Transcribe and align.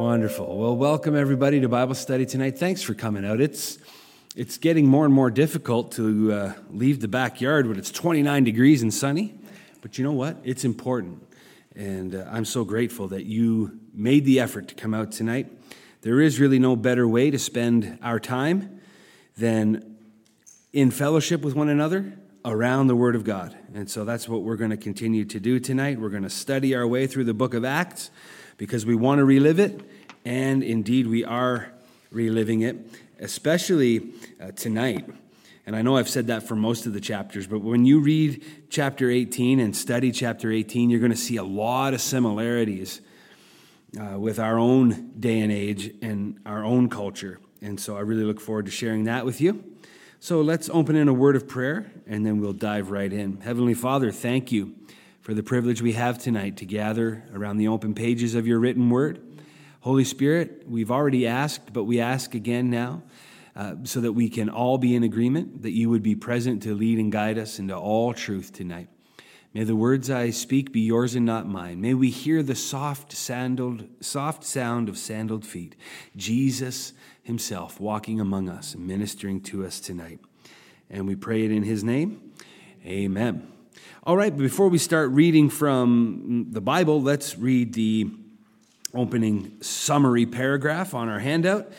Wonderful. 0.00 0.56
Well, 0.56 0.76
welcome 0.76 1.14
everybody 1.14 1.60
to 1.60 1.68
Bible 1.68 1.94
study 1.94 2.24
tonight. 2.24 2.58
Thanks 2.58 2.80
for 2.80 2.94
coming 2.94 3.22
out. 3.22 3.38
It's 3.38 3.76
it's 4.34 4.56
getting 4.56 4.86
more 4.86 5.04
and 5.04 5.12
more 5.12 5.30
difficult 5.30 5.92
to 5.92 6.32
uh, 6.32 6.52
leave 6.70 7.00
the 7.00 7.06
backyard 7.06 7.66
when 7.66 7.78
it's 7.78 7.90
29 7.90 8.42
degrees 8.42 8.80
and 8.80 8.94
sunny. 8.94 9.34
But 9.82 9.98
you 9.98 10.04
know 10.04 10.14
what? 10.14 10.38
It's 10.42 10.64
important. 10.64 11.22
And 11.76 12.14
uh, 12.14 12.24
I'm 12.30 12.46
so 12.46 12.64
grateful 12.64 13.08
that 13.08 13.26
you 13.26 13.78
made 13.92 14.24
the 14.24 14.40
effort 14.40 14.68
to 14.68 14.74
come 14.74 14.94
out 14.94 15.12
tonight. 15.12 15.48
There 16.00 16.22
is 16.22 16.40
really 16.40 16.58
no 16.58 16.76
better 16.76 17.06
way 17.06 17.30
to 17.30 17.38
spend 17.38 17.98
our 18.02 18.18
time 18.18 18.80
than 19.36 19.98
in 20.72 20.90
fellowship 20.90 21.42
with 21.42 21.54
one 21.54 21.68
another 21.68 22.14
around 22.42 22.86
the 22.86 22.96
Word 22.96 23.16
of 23.16 23.24
God. 23.24 23.54
And 23.74 23.90
so 23.90 24.06
that's 24.06 24.26
what 24.26 24.44
we're 24.44 24.56
going 24.56 24.70
to 24.70 24.78
continue 24.78 25.26
to 25.26 25.38
do 25.38 25.60
tonight. 25.60 26.00
We're 26.00 26.08
going 26.08 26.22
to 26.22 26.30
study 26.30 26.74
our 26.74 26.86
way 26.86 27.06
through 27.06 27.24
the 27.24 27.34
book 27.34 27.52
of 27.52 27.66
Acts 27.66 28.10
because 28.60 28.84
we 28.84 28.94
want 28.94 29.18
to 29.18 29.24
relive 29.24 29.58
it, 29.58 29.80
and 30.22 30.62
indeed 30.62 31.06
we 31.06 31.24
are 31.24 31.72
reliving 32.10 32.60
it, 32.60 32.76
especially 33.18 34.12
uh, 34.38 34.50
tonight. 34.50 35.08
And 35.64 35.74
I 35.74 35.80
know 35.80 35.96
I've 35.96 36.10
said 36.10 36.26
that 36.26 36.42
for 36.42 36.54
most 36.56 36.84
of 36.84 36.92
the 36.92 37.00
chapters, 37.00 37.46
but 37.46 37.62
when 37.62 37.86
you 37.86 38.00
read 38.00 38.44
chapter 38.68 39.08
18 39.08 39.60
and 39.60 39.74
study 39.74 40.12
chapter 40.12 40.52
18, 40.52 40.90
you're 40.90 41.00
going 41.00 41.10
to 41.10 41.16
see 41.16 41.38
a 41.38 41.42
lot 41.42 41.94
of 41.94 42.02
similarities 42.02 43.00
uh, 43.98 44.18
with 44.18 44.38
our 44.38 44.58
own 44.58 45.12
day 45.18 45.40
and 45.40 45.50
age 45.50 45.94
and 46.02 46.38
our 46.44 46.62
own 46.62 46.90
culture. 46.90 47.40
And 47.62 47.80
so 47.80 47.96
I 47.96 48.00
really 48.00 48.24
look 48.24 48.42
forward 48.42 48.66
to 48.66 48.70
sharing 48.70 49.04
that 49.04 49.24
with 49.24 49.40
you. 49.40 49.64
So 50.18 50.42
let's 50.42 50.68
open 50.68 50.96
in 50.96 51.08
a 51.08 51.14
word 51.14 51.34
of 51.34 51.48
prayer 51.48 51.90
and 52.06 52.26
then 52.26 52.42
we'll 52.42 52.52
dive 52.52 52.90
right 52.90 53.10
in. 53.10 53.40
Heavenly 53.40 53.72
Father, 53.72 54.12
thank 54.12 54.52
you 54.52 54.74
for 55.20 55.34
the 55.34 55.42
privilege 55.42 55.82
we 55.82 55.92
have 55.92 56.18
tonight 56.18 56.56
to 56.58 56.64
gather 56.64 57.24
around 57.34 57.58
the 57.58 57.68
open 57.68 57.94
pages 57.94 58.34
of 58.34 58.46
your 58.46 58.58
written 58.58 58.88
word. 58.90 59.20
Holy 59.80 60.04
Spirit, 60.04 60.64
we've 60.66 60.90
already 60.90 61.26
asked, 61.26 61.72
but 61.72 61.84
we 61.84 62.00
ask 62.00 62.34
again 62.34 62.70
now 62.70 63.02
uh, 63.54 63.74
so 63.84 64.00
that 64.00 64.12
we 64.12 64.28
can 64.28 64.48
all 64.48 64.78
be 64.78 64.94
in 64.94 65.02
agreement, 65.02 65.62
that 65.62 65.72
you 65.72 65.90
would 65.90 66.02
be 66.02 66.14
present 66.14 66.62
to 66.62 66.74
lead 66.74 66.98
and 66.98 67.12
guide 67.12 67.38
us 67.38 67.58
into 67.58 67.76
all 67.76 68.14
truth 68.14 68.52
tonight. 68.52 68.88
May 69.52 69.64
the 69.64 69.76
words 69.76 70.10
I 70.10 70.30
speak 70.30 70.72
be 70.72 70.80
yours 70.80 71.16
and 71.16 71.26
not 71.26 71.48
mine. 71.48 71.80
May 71.80 71.94
we 71.94 72.10
hear 72.10 72.42
the 72.42 72.54
soft 72.54 73.12
sandaled, 73.12 73.88
soft 74.00 74.44
sound 74.44 74.88
of 74.88 74.96
sandaled 74.96 75.44
feet. 75.44 75.74
Jesus 76.16 76.92
himself 77.22 77.80
walking 77.80 78.20
among 78.20 78.48
us 78.48 78.74
and 78.74 78.86
ministering 78.86 79.40
to 79.42 79.66
us 79.66 79.80
tonight. 79.80 80.20
And 80.88 81.06
we 81.06 81.16
pray 81.16 81.44
it 81.44 81.50
in 81.50 81.64
his 81.64 81.82
name. 81.82 82.32
Amen. 82.86 83.59
All 84.02 84.16
right, 84.16 84.34
before 84.34 84.70
we 84.70 84.78
start 84.78 85.10
reading 85.10 85.50
from 85.50 86.46
the 86.52 86.62
Bible, 86.62 87.02
let's 87.02 87.36
read 87.36 87.74
the 87.74 88.08
opening 88.94 89.60
summary 89.60 90.24
paragraph 90.24 90.94
on 90.94 91.10
our 91.10 91.18
handout. 91.18 91.70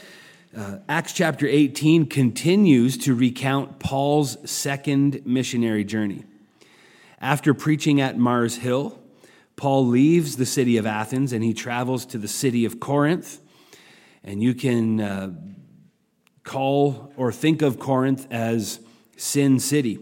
Uh, 0.56 0.78
Acts 0.88 1.14
chapter 1.14 1.48
18 1.48 2.06
continues 2.06 2.96
to 3.00 3.16
recount 3.16 3.80
Paul's 3.80 4.38
second 4.48 5.26
missionary 5.26 5.84
journey. 5.84 6.24
After 7.20 7.56
preaching 7.56 8.00
at 8.00 8.20
Mars 8.20 8.58
Hill, 8.58 9.00
Paul 9.56 9.88
leaves 9.88 10.38
the 10.38 10.46
city 10.46 10.78
of 10.78 10.86
Athens 10.86 11.34
and 11.34 11.44
he 11.44 11.56
travels 11.56 12.06
to 12.06 12.20
the 12.20 12.28
city 12.28 12.66
of 12.66 12.80
Corinth. 12.80 13.40
And 14.24 14.44
you 14.44 14.54
can 14.54 15.02
uh, 15.02 15.34
call 16.44 17.12
or 17.18 17.32
think 17.32 17.64
of 17.64 17.80
Corinth 17.80 18.28
as 18.30 18.80
Sin 19.18 19.60
City. 19.60 19.98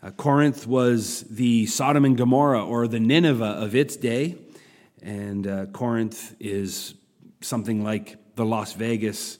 Uh, 0.00 0.10
Corinth 0.12 0.66
was 0.66 1.22
the 1.22 1.66
Sodom 1.66 2.04
and 2.04 2.16
Gomorrah 2.16 2.64
or 2.64 2.86
the 2.86 3.00
Nineveh 3.00 3.44
of 3.44 3.74
its 3.74 3.96
day, 3.96 4.36
and 5.02 5.44
uh, 5.44 5.66
Corinth 5.66 6.36
is 6.38 6.94
something 7.40 7.82
like 7.82 8.16
the 8.36 8.44
Las 8.44 8.74
Vegas 8.74 9.38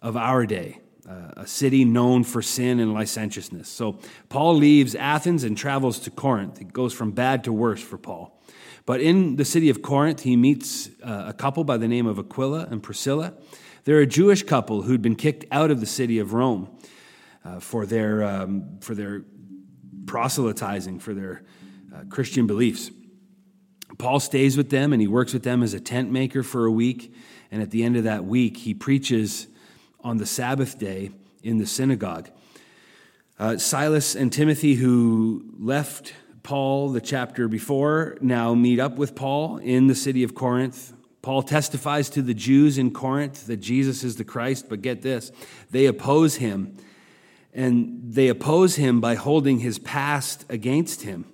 of 0.00 0.16
our 0.16 0.46
day, 0.46 0.80
uh, 1.06 1.32
a 1.36 1.46
city 1.46 1.84
known 1.84 2.24
for 2.24 2.40
sin 2.40 2.80
and 2.80 2.94
licentiousness. 2.94 3.68
So 3.68 3.98
Paul 4.30 4.54
leaves 4.56 4.94
Athens 4.94 5.44
and 5.44 5.58
travels 5.58 5.98
to 6.00 6.10
Corinth. 6.10 6.58
It 6.58 6.72
goes 6.72 6.94
from 6.94 7.10
bad 7.10 7.44
to 7.44 7.52
worse 7.52 7.82
for 7.82 7.98
Paul. 7.98 8.40
But 8.86 9.02
in 9.02 9.36
the 9.36 9.44
city 9.44 9.68
of 9.68 9.82
Corinth, 9.82 10.22
he 10.22 10.36
meets 10.36 10.88
uh, 11.02 11.24
a 11.26 11.34
couple 11.34 11.64
by 11.64 11.76
the 11.76 11.88
name 11.88 12.06
of 12.06 12.18
Aquila 12.18 12.68
and 12.70 12.82
Priscilla. 12.82 13.34
They're 13.84 14.00
a 14.00 14.06
Jewish 14.06 14.42
couple 14.42 14.82
who'd 14.82 15.02
been 15.02 15.16
kicked 15.16 15.44
out 15.50 15.70
of 15.70 15.80
the 15.80 15.86
city 15.86 16.18
of 16.18 16.32
Rome 16.32 16.70
uh, 17.44 17.60
for, 17.60 17.84
their, 17.84 18.24
um, 18.24 18.78
for 18.80 18.94
their 18.94 19.24
proselytizing 20.08 20.98
for 20.98 21.14
their 21.14 21.42
uh, 21.94 22.02
Christian 22.08 22.48
beliefs. 22.48 22.90
Paul 23.98 24.18
stays 24.18 24.56
with 24.56 24.70
them 24.70 24.92
and 24.92 25.00
he 25.00 25.06
works 25.06 25.32
with 25.32 25.44
them 25.44 25.62
as 25.62 25.74
a 25.74 25.80
tent 25.80 26.10
maker 26.10 26.42
for 26.42 26.64
a 26.64 26.70
week. 26.70 27.14
And 27.50 27.62
at 27.62 27.70
the 27.70 27.84
end 27.84 27.96
of 27.96 28.04
that 28.04 28.24
week, 28.24 28.56
he 28.56 28.74
preaches 28.74 29.46
on 30.00 30.16
the 30.16 30.26
Sabbath 30.26 30.78
day 30.78 31.10
in 31.42 31.58
the 31.58 31.66
synagogue. 31.66 32.30
Uh, 33.38 33.56
Silas 33.56 34.16
and 34.16 34.32
Timothy, 34.32 34.74
who 34.74 35.44
left 35.58 36.12
Paul 36.42 36.90
the 36.90 37.00
chapter 37.00 37.46
before, 37.46 38.16
now 38.20 38.54
meet 38.54 38.80
up 38.80 38.96
with 38.96 39.14
Paul 39.14 39.58
in 39.58 39.86
the 39.86 39.94
city 39.94 40.24
of 40.24 40.34
Corinth. 40.34 40.92
Paul 41.22 41.42
testifies 41.42 42.10
to 42.10 42.22
the 42.22 42.34
Jews 42.34 42.78
in 42.78 42.90
Corinth 42.90 43.46
that 43.46 43.58
Jesus 43.58 44.02
is 44.02 44.16
the 44.16 44.24
Christ, 44.24 44.68
but 44.68 44.82
get 44.82 45.02
this, 45.02 45.30
they 45.70 45.86
oppose 45.86 46.36
him 46.36 46.76
and 47.52 48.00
they 48.02 48.28
oppose 48.28 48.76
him 48.76 49.00
by 49.00 49.14
holding 49.14 49.60
his 49.60 49.78
past 49.78 50.44
against 50.48 51.02
him. 51.02 51.24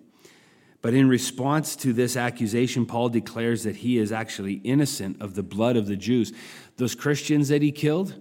But 0.80 0.92
in 0.94 1.08
response 1.08 1.76
to 1.76 1.92
this 1.94 2.16
accusation, 2.16 2.84
Paul 2.84 3.08
declares 3.08 3.64
that 3.64 3.76
he 3.76 3.96
is 3.96 4.12
actually 4.12 4.54
innocent 4.64 5.20
of 5.22 5.34
the 5.34 5.42
blood 5.42 5.76
of 5.76 5.86
the 5.86 5.96
Jews. 5.96 6.32
Those 6.76 6.94
Christians 6.94 7.48
that 7.48 7.62
he 7.62 7.72
killed, 7.72 8.14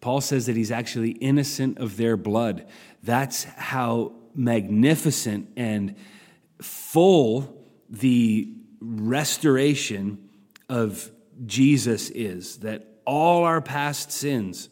Paul 0.00 0.22
says 0.22 0.46
that 0.46 0.56
he's 0.56 0.70
actually 0.70 1.10
innocent 1.10 1.78
of 1.78 1.98
their 1.98 2.16
blood. 2.16 2.66
That's 3.02 3.44
how 3.44 4.12
magnificent 4.34 5.50
and 5.56 5.94
full 6.60 7.62
the 7.90 8.50
restoration 8.80 10.30
of 10.68 11.10
Jesus 11.44 12.08
is. 12.10 12.58
That 12.58 12.86
all 13.04 13.44
our 13.44 13.60
past 13.60 14.10
sins 14.10 14.68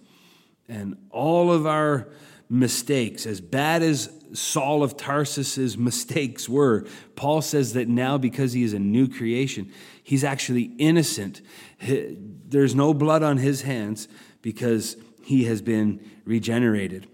and 0.68 0.96
all 1.10 1.52
of 1.52 1.66
our 1.66 2.08
mistakes, 2.48 3.26
as 3.26 3.40
bad 3.40 3.82
as 3.82 4.10
Saul 4.32 4.82
of 4.82 4.96
Tarsus's 4.96 5.78
mistakes 5.78 6.48
were, 6.48 6.86
Paul 7.16 7.42
says 7.42 7.72
that 7.74 7.88
now, 7.88 8.18
because 8.18 8.52
he 8.52 8.62
is 8.64 8.72
a 8.72 8.78
new 8.78 9.08
creation, 9.08 9.70
he's 10.02 10.24
actually 10.24 10.74
innocent. 10.78 11.40
There's 11.80 12.74
no 12.74 12.94
blood 12.94 13.22
on 13.22 13.38
his 13.38 13.62
hands 13.62 14.08
because 14.42 14.96
he 15.22 15.44
has 15.44 15.62
been 15.62 16.00
regenerated. 16.24 17.06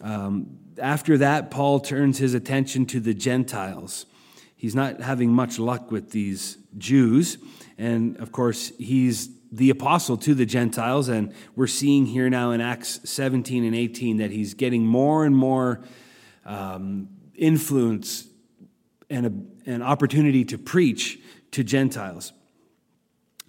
Um, 0.00 0.58
after 0.78 1.18
that, 1.18 1.50
Paul 1.50 1.80
turns 1.80 2.18
his 2.18 2.34
attention 2.34 2.86
to 2.86 3.00
the 3.00 3.14
Gentiles. 3.14 4.06
He's 4.56 4.74
not 4.74 5.00
having 5.00 5.30
much 5.30 5.58
luck 5.58 5.90
with 5.90 6.10
these 6.10 6.58
Jews. 6.76 7.38
And 7.78 8.16
of 8.16 8.32
course, 8.32 8.72
he's 8.78 9.28
the 9.54 9.70
apostle 9.70 10.16
to 10.16 10.34
the 10.34 10.44
Gentiles, 10.44 11.08
and 11.08 11.32
we're 11.54 11.68
seeing 11.68 12.06
here 12.06 12.28
now 12.28 12.50
in 12.50 12.60
Acts 12.60 13.00
17 13.04 13.64
and 13.64 13.74
18 13.74 14.16
that 14.16 14.32
he's 14.32 14.54
getting 14.54 14.84
more 14.84 15.24
and 15.24 15.36
more 15.36 15.80
um, 16.44 17.08
influence 17.36 18.26
and 19.08 19.26
a, 19.26 19.70
an 19.70 19.80
opportunity 19.80 20.44
to 20.46 20.58
preach 20.58 21.20
to 21.52 21.62
Gentiles. 21.62 22.32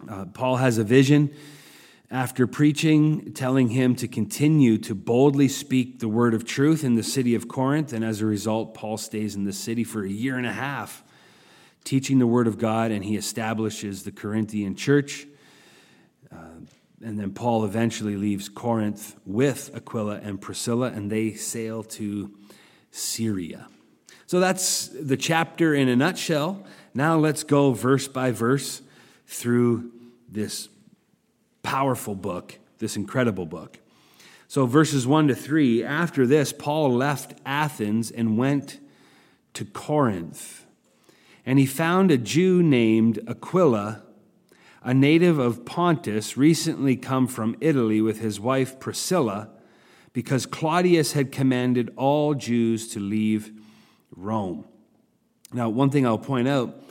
Uh, 0.07 0.25
Paul 0.25 0.57
has 0.57 0.77
a 0.77 0.83
vision 0.83 1.33
after 2.11 2.45
preaching, 2.45 3.33
telling 3.33 3.69
him 3.69 3.95
to 3.95 4.07
continue 4.07 4.77
to 4.77 4.93
boldly 4.93 5.47
speak 5.47 5.99
the 5.99 6.07
word 6.07 6.35
of 6.35 6.45
truth 6.45 6.83
in 6.83 6.93
the 6.93 7.03
city 7.03 7.33
of 7.33 7.47
Corinth, 7.47 7.93
and 7.93 8.05
as 8.05 8.21
a 8.21 8.27
result, 8.27 8.75
Paul 8.75 8.97
stays 8.97 9.33
in 9.33 9.43
the 9.43 9.53
city 9.53 9.83
for 9.83 10.03
a 10.03 10.09
year 10.09 10.37
and 10.37 10.45
a 10.45 10.53
half, 10.53 11.03
teaching 11.83 12.19
the 12.19 12.27
word 12.27 12.45
of 12.45 12.59
God, 12.59 12.91
and 12.91 13.03
he 13.03 13.15
establishes 13.15 14.03
the 14.03 14.11
Corinthian 14.11 14.75
church 14.75 15.25
and 17.03 17.19
then 17.19 17.31
Paul 17.31 17.65
eventually 17.65 18.15
leaves 18.15 18.49
Corinth 18.49 19.15
with 19.25 19.71
Aquila 19.75 20.19
and 20.23 20.39
Priscilla, 20.39 20.87
and 20.87 21.11
they 21.11 21.33
sail 21.33 21.83
to 21.83 22.31
Syria. 22.91 23.67
So 24.27 24.39
that's 24.39 24.87
the 24.87 25.17
chapter 25.17 25.75
in 25.75 25.87
a 25.87 25.95
nutshell. 25.95 26.65
Now 26.93 27.17
let's 27.17 27.43
go 27.43 27.73
verse 27.73 28.07
by 28.07 28.31
verse 28.31 28.81
through 29.27 29.91
this 30.29 30.69
powerful 31.63 32.15
book, 32.15 32.57
this 32.79 32.95
incredible 32.95 33.45
book. 33.45 33.79
So, 34.47 34.65
verses 34.65 35.07
1 35.07 35.27
to 35.29 35.35
3 35.35 35.83
after 35.83 36.27
this, 36.27 36.53
Paul 36.53 36.93
left 36.93 37.33
Athens 37.45 38.11
and 38.11 38.37
went 38.37 38.79
to 39.53 39.65
Corinth. 39.65 40.65
And 41.45 41.59
he 41.59 41.65
found 41.65 42.11
a 42.11 42.17
Jew 42.17 42.61
named 42.61 43.19
Aquila 43.27 44.03
a 44.85 44.93
native 44.93 45.39
of 45.39 45.65
Pontus, 45.65 46.37
recently 46.37 46.95
come 46.95 47.25
from 47.25 47.55
Italy 47.59 48.01
with 48.01 48.19
his 48.19 48.39
wife 48.39 48.79
Priscilla, 48.79 49.49
because 50.13 50.45
Claudius 50.45 51.13
had 51.13 51.31
commanded 51.31 51.91
all 51.97 52.35
Jews 52.35 52.87
to 52.89 52.99
leave 52.99 53.51
Rome. 54.15 54.63
Now, 55.51 55.69
one 55.69 55.89
thing 55.89 56.05
I'll 56.05 56.19
point 56.19 56.47
out 56.47 56.83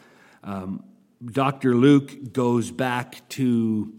um, 0.43 0.83
Dr. 1.25 1.77
Luke 1.77 2.33
goes 2.33 2.73
back 2.73 3.27
to 3.31 3.95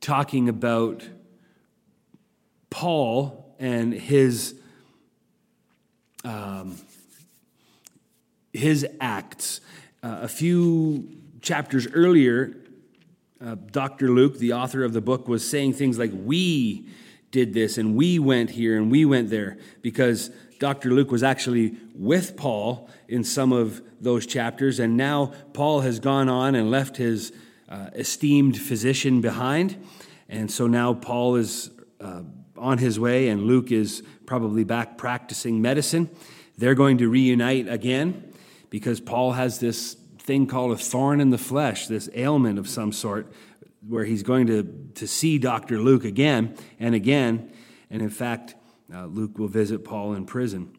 talking 0.00 0.48
about 0.48 1.06
Paul 2.70 3.54
and 3.58 3.92
his 3.92 4.54
um, 6.24 6.76
his 8.54 8.86
acts. 8.98 9.60
Uh, 10.02 10.20
a 10.22 10.28
few 10.28 11.18
chapters 11.42 11.86
earlier, 11.92 12.56
uh, 13.44 13.56
Dr. 13.70 14.10
Luke, 14.10 14.38
the 14.38 14.52
author 14.52 14.84
of 14.84 14.92
the 14.92 15.00
book, 15.00 15.28
was 15.28 15.48
saying 15.48 15.74
things 15.74 15.98
like, 15.98 16.10
We 16.14 16.88
did 17.30 17.54
this, 17.54 17.78
and 17.78 17.96
we 17.96 18.18
went 18.18 18.50
here, 18.50 18.76
and 18.76 18.90
we 18.90 19.04
went 19.04 19.30
there, 19.30 19.58
because 19.82 20.30
Dr. 20.58 20.90
Luke 20.90 21.10
was 21.10 21.22
actually 21.22 21.76
with 21.94 22.36
Paul 22.36 22.90
in 23.08 23.24
some 23.24 23.52
of 23.52 23.80
those 24.00 24.26
chapters, 24.26 24.78
and 24.78 24.96
now 24.96 25.32
Paul 25.52 25.80
has 25.80 26.00
gone 26.00 26.28
on 26.28 26.54
and 26.54 26.70
left 26.70 26.96
his 26.96 27.32
uh, 27.68 27.90
esteemed 27.94 28.60
physician 28.60 29.20
behind. 29.20 29.76
And 30.28 30.50
so 30.50 30.66
now 30.66 30.92
Paul 30.94 31.36
is 31.36 31.70
uh, 32.00 32.22
on 32.56 32.78
his 32.78 33.00
way, 33.00 33.28
and 33.28 33.44
Luke 33.44 33.72
is 33.72 34.02
probably 34.26 34.64
back 34.64 34.98
practicing 34.98 35.62
medicine. 35.62 36.10
They're 36.58 36.74
going 36.74 36.98
to 36.98 37.08
reunite 37.08 37.68
again 37.68 38.32
because 38.68 39.00
Paul 39.00 39.32
has 39.32 39.60
this 39.60 39.96
thing 40.20 40.46
called 40.46 40.72
a 40.72 40.76
thorn 40.76 41.20
in 41.20 41.30
the 41.30 41.38
flesh, 41.38 41.86
this 41.86 42.08
ailment 42.14 42.58
of 42.58 42.68
some 42.68 42.92
sort, 42.92 43.32
where 43.86 44.04
he's 44.04 44.22
going 44.22 44.46
to, 44.46 44.62
to 44.94 45.06
see 45.06 45.38
Dr. 45.38 45.78
Luke 45.78 46.04
again 46.04 46.56
and 46.78 46.94
again. 46.94 47.52
And 47.90 48.02
in 48.02 48.10
fact, 48.10 48.54
uh, 48.92 49.06
Luke 49.06 49.38
will 49.38 49.48
visit 49.48 49.84
Paul 49.84 50.14
in 50.14 50.26
prison 50.26 50.76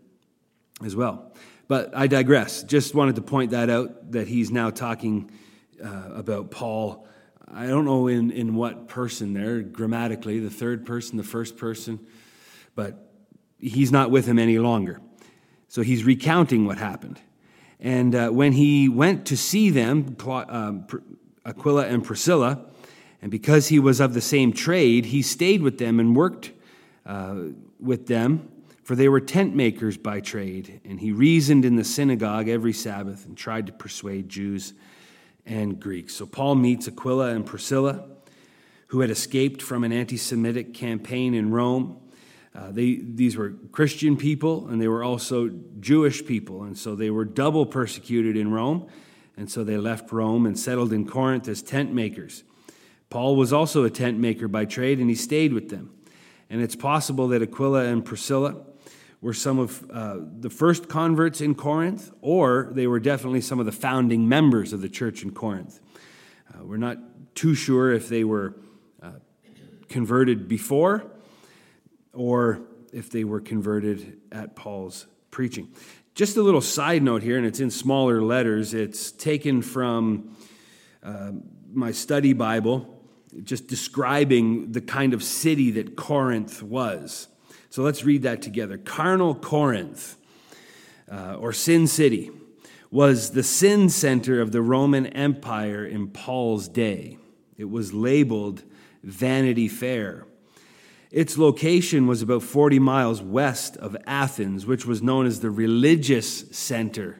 as 0.84 0.96
well. 0.96 1.34
But 1.68 1.96
I 1.96 2.08
digress. 2.08 2.64
Just 2.64 2.94
wanted 2.94 3.16
to 3.16 3.22
point 3.22 3.52
that 3.52 3.70
out 3.70 4.12
that 4.12 4.28
he's 4.28 4.52
now 4.52 4.70
talking 4.70 5.32
uh, 5.84 6.10
about 6.14 6.52
Paul. 6.52 7.08
I 7.48 7.68
don't 7.68 7.86
know 7.86 8.08
in, 8.08 8.32
in 8.32 8.56
what 8.56 8.88
person 8.88 9.34
there, 9.34 9.62
grammatically, 9.62 10.40
the 10.40 10.50
third 10.50 10.86
person, 10.86 11.18
the 11.18 11.24
first 11.24 11.58
person, 11.58 12.00
but 12.76 13.12
he's 13.58 13.92
not 13.92 14.12
with 14.12 14.26
him 14.26 14.38
any 14.38 14.60
longer. 14.60 15.02
So 15.68 15.82
he's 15.82 16.04
recounting 16.04 16.66
what 16.66 16.78
happened. 16.78 17.20
And 17.81 18.13
uh, 18.13 18.30
when 18.30 18.54
he 18.54 18.88
went 18.88 19.25
to 19.28 19.36
see 19.36 19.72
them, 19.72 20.16
um, 20.28 20.88
Aquila 21.44 21.88
and 21.88 22.04
Priscilla, 22.04 22.66
and 23.22 23.31
because 23.31 23.68
he 23.68 23.80
was 23.80 24.00
of 24.00 24.13
the 24.13 24.22
same 24.22 24.54
trade, 24.54 25.07
he 25.07 25.22
stayed 25.22 25.62
with 25.62 25.80
them 25.80 26.00
and 26.00 26.16
worked 26.16 26.51
uh, 27.06 27.36
with 27.80 28.07
them, 28.07 28.50
for 28.83 28.95
they 28.95 29.10
were 29.10 29.19
tent 29.19 29.56
makers 29.56 29.98
by 29.98 30.19
trade. 30.19 30.81
And 30.86 31.00
he 31.00 31.12
reasoned 31.12 31.66
in 31.66 31.75
the 31.75 31.83
synagogue 31.83 32.48
every 32.48 32.74
Sabbath 32.74 33.25
and 33.25 33.36
tried 33.36 33.68
to 33.68 33.74
persuade 33.74 34.30
Jews 34.30 34.74
and 35.45 35.80
Greeks. 35.80 36.16
So 36.16 36.25
Paul 36.25 36.56
meets 36.56 36.88
Aquila 36.88 37.30
and 37.30 37.45
Priscilla, 37.45 38.06
who 38.88 39.00
had 39.00 39.10
escaped 39.10 39.62
from 39.62 39.84
an 39.84 39.92
anti 39.92 40.18
Semitic 40.18 40.74
campaign 40.74 41.34
in 41.34 41.51
Rome. 41.51 41.98
Uh, 42.53 42.71
they, 42.71 42.95
these 42.95 43.38
were 43.38 43.51
Christian 43.71 44.18
people, 44.18 44.68
and 44.68 44.81
they 44.81 44.88
were 44.88 45.03
also 45.03 45.50
Jewish 45.80 46.25
people, 46.25 46.63
and 46.63 46.77
so 46.77 46.95
they 46.95 47.09
were 47.09 47.24
double 47.24 47.65
persecuted 47.65 48.36
in 48.36 48.51
Rome. 48.51 48.88
And 49.38 49.50
so 49.50 49.63
they 49.63 49.77
left 49.77 50.12
Rome 50.12 50.45
and 50.45 50.59
settled 50.59 50.92
in 50.92 51.07
Corinth 51.07 51.48
as 51.48 51.62
tent 51.62 51.94
makers. 51.94 52.44
Paul 53.09 53.36
was 53.36 53.53
also 53.53 53.83
a 53.86 53.89
tent 53.89 54.19
maker 54.19 54.48
by 54.48 54.65
trade, 54.65 55.00
and 55.00 55.09
he 55.09 55.15
stayed 55.15 55.53
with 55.53 55.69
them. 55.69 55.92
And 56.50 56.62
it's 56.62 56.75
possible 56.75 57.30
that 57.30 57.42
Aquila 57.42 57.86
and 57.86 58.03
Priscilla 58.03 58.57
were 59.21 59.33
some 59.33 59.57
of 59.57 59.89
uh, 59.89 60.18
the 60.39 60.50
first 60.50 60.89
converts 60.89 61.39
in 61.39 61.56
Corinth, 61.56 62.12
or 62.21 62.69
they 62.74 62.88
were 62.88 63.00
definitely 63.00 63.42
some 63.42 63.59
of 63.59 63.65
the 63.65 63.71
founding 63.71 64.27
members 64.27 64.74
of 64.74 64.81
the 64.81 64.89
church 64.89 65.24
in 65.24 65.31
Corinth. 65.31 65.80
Uh, 66.53 66.65
we're 66.65 66.77
not 66.77 66.98
too 67.33 67.53
sure 67.53 67.94
if 67.94 68.09
they 68.09 68.25
were 68.25 68.56
uh, 69.01 69.12
converted 69.88 70.50
before 70.50 71.09
or 72.13 72.62
if 72.94 73.10
they 73.10 73.24
were 73.24 73.40
converted 73.40 74.19
at 74.31 74.56
Paul's 74.56 75.08
preaching. 75.30 75.69
Just 76.13 76.38
a 76.38 76.42
little 76.42 76.62
side 76.62 77.04
note 77.04 77.24
here, 77.24 77.38
and 77.38 77.46
it's 77.46 77.60
in 77.60 77.72
smaller 77.72 78.22
letters. 78.22 78.74
It's 78.74 79.12
taken 79.12 79.62
from 79.62 80.36
uh, 81.04 81.31
my 81.74 81.92
study 81.92 82.34
Bible 82.34 83.02
just 83.44 83.68
describing 83.68 84.72
the 84.72 84.81
kind 84.81 85.13
of 85.13 85.24
city 85.24 85.72
that 85.72 85.96
Corinth 85.96 86.62
was. 86.62 87.28
So 87.69 87.84
let's 87.84 88.04
read 88.04 88.24
that 88.24 88.42
together. 88.42 88.78
Carnal 88.78 89.36
Corinth, 89.36 90.18
uh, 91.10 91.36
or 91.36 91.54
Sin 91.54 91.88
City, 91.88 92.30
was 92.90 93.31
the 93.31 93.44
sin 93.44 93.90
center 93.90 94.42
of 94.42 94.52
the 94.52 94.62
Roman 94.62 95.08
Empire 95.08 95.86
in 95.86 96.10
Paul's 96.10 96.68
day. 96.68 97.18
It 97.58 97.69
was 97.69 97.94
labeled 97.94 98.63
Vanity 99.02 99.69
Fair. 99.69 100.25
Its 101.12 101.38
location 101.38 102.08
was 102.08 102.22
about 102.22 102.42
40 102.42 102.80
miles 102.80 103.22
west 103.22 103.75
of 103.78 103.98
Athens, 104.08 104.66
which 104.66 104.86
was 104.86 105.02
known 105.02 105.25
as 105.25 105.42
the 105.42 105.52
religious 105.52 106.50
center 106.56 107.19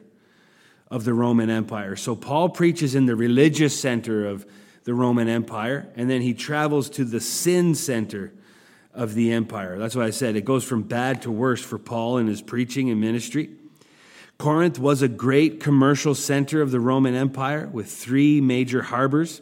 of 0.90 1.04
the 1.04 1.12
Roman 1.12 1.50
Empire. 1.50 1.94
So 1.96 2.16
Paul 2.16 2.48
preaches 2.48 2.94
in 2.94 3.06
the 3.06 3.16
religious 3.16 3.78
center 3.78 4.26
of 4.26 4.46
the 4.84 4.94
Roman 4.94 5.28
Empire, 5.28 5.88
and 5.94 6.08
then 6.08 6.22
he 6.22 6.32
travels 6.32 6.88
to 6.90 7.04
the 7.04 7.20
sin 7.20 7.74
center 7.74 8.32
of 8.94 9.14
the 9.14 9.32
empire. 9.32 9.78
That's 9.78 9.96
why 9.96 10.04
I 10.04 10.10
said 10.10 10.36
it 10.36 10.44
goes 10.44 10.64
from 10.64 10.82
bad 10.82 11.22
to 11.22 11.30
worse 11.30 11.62
for 11.62 11.78
Paul 11.78 12.18
in 12.18 12.26
his 12.26 12.42
preaching 12.42 12.90
and 12.90 13.00
ministry. 13.00 13.50
Corinth 14.38 14.78
was 14.78 15.02
a 15.02 15.08
great 15.08 15.60
commercial 15.60 16.14
center 16.14 16.62
of 16.62 16.72
the 16.72 16.80
Roman 16.80 17.14
Empire 17.14 17.68
with 17.72 17.90
three 17.90 18.40
major 18.40 18.82
harbors. 18.82 19.40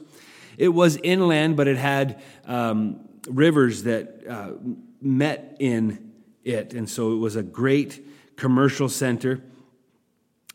It 0.59 0.69
was 0.69 0.99
inland, 1.03 1.57
but 1.57 1.69
it 1.69 1.79
had 1.79 2.23
um, 2.45 3.09
rivers 3.29 3.85
that 3.85 4.27
uh, 4.29 4.53
met 5.01 5.57
in 5.59 6.13
it. 6.45 6.75
And 6.75 6.89
so 6.89 7.13
it 7.13 7.17
was 7.17 7.37
a 7.37 7.43
great 7.43 8.37
commercial 8.37 8.89
center 8.89 9.43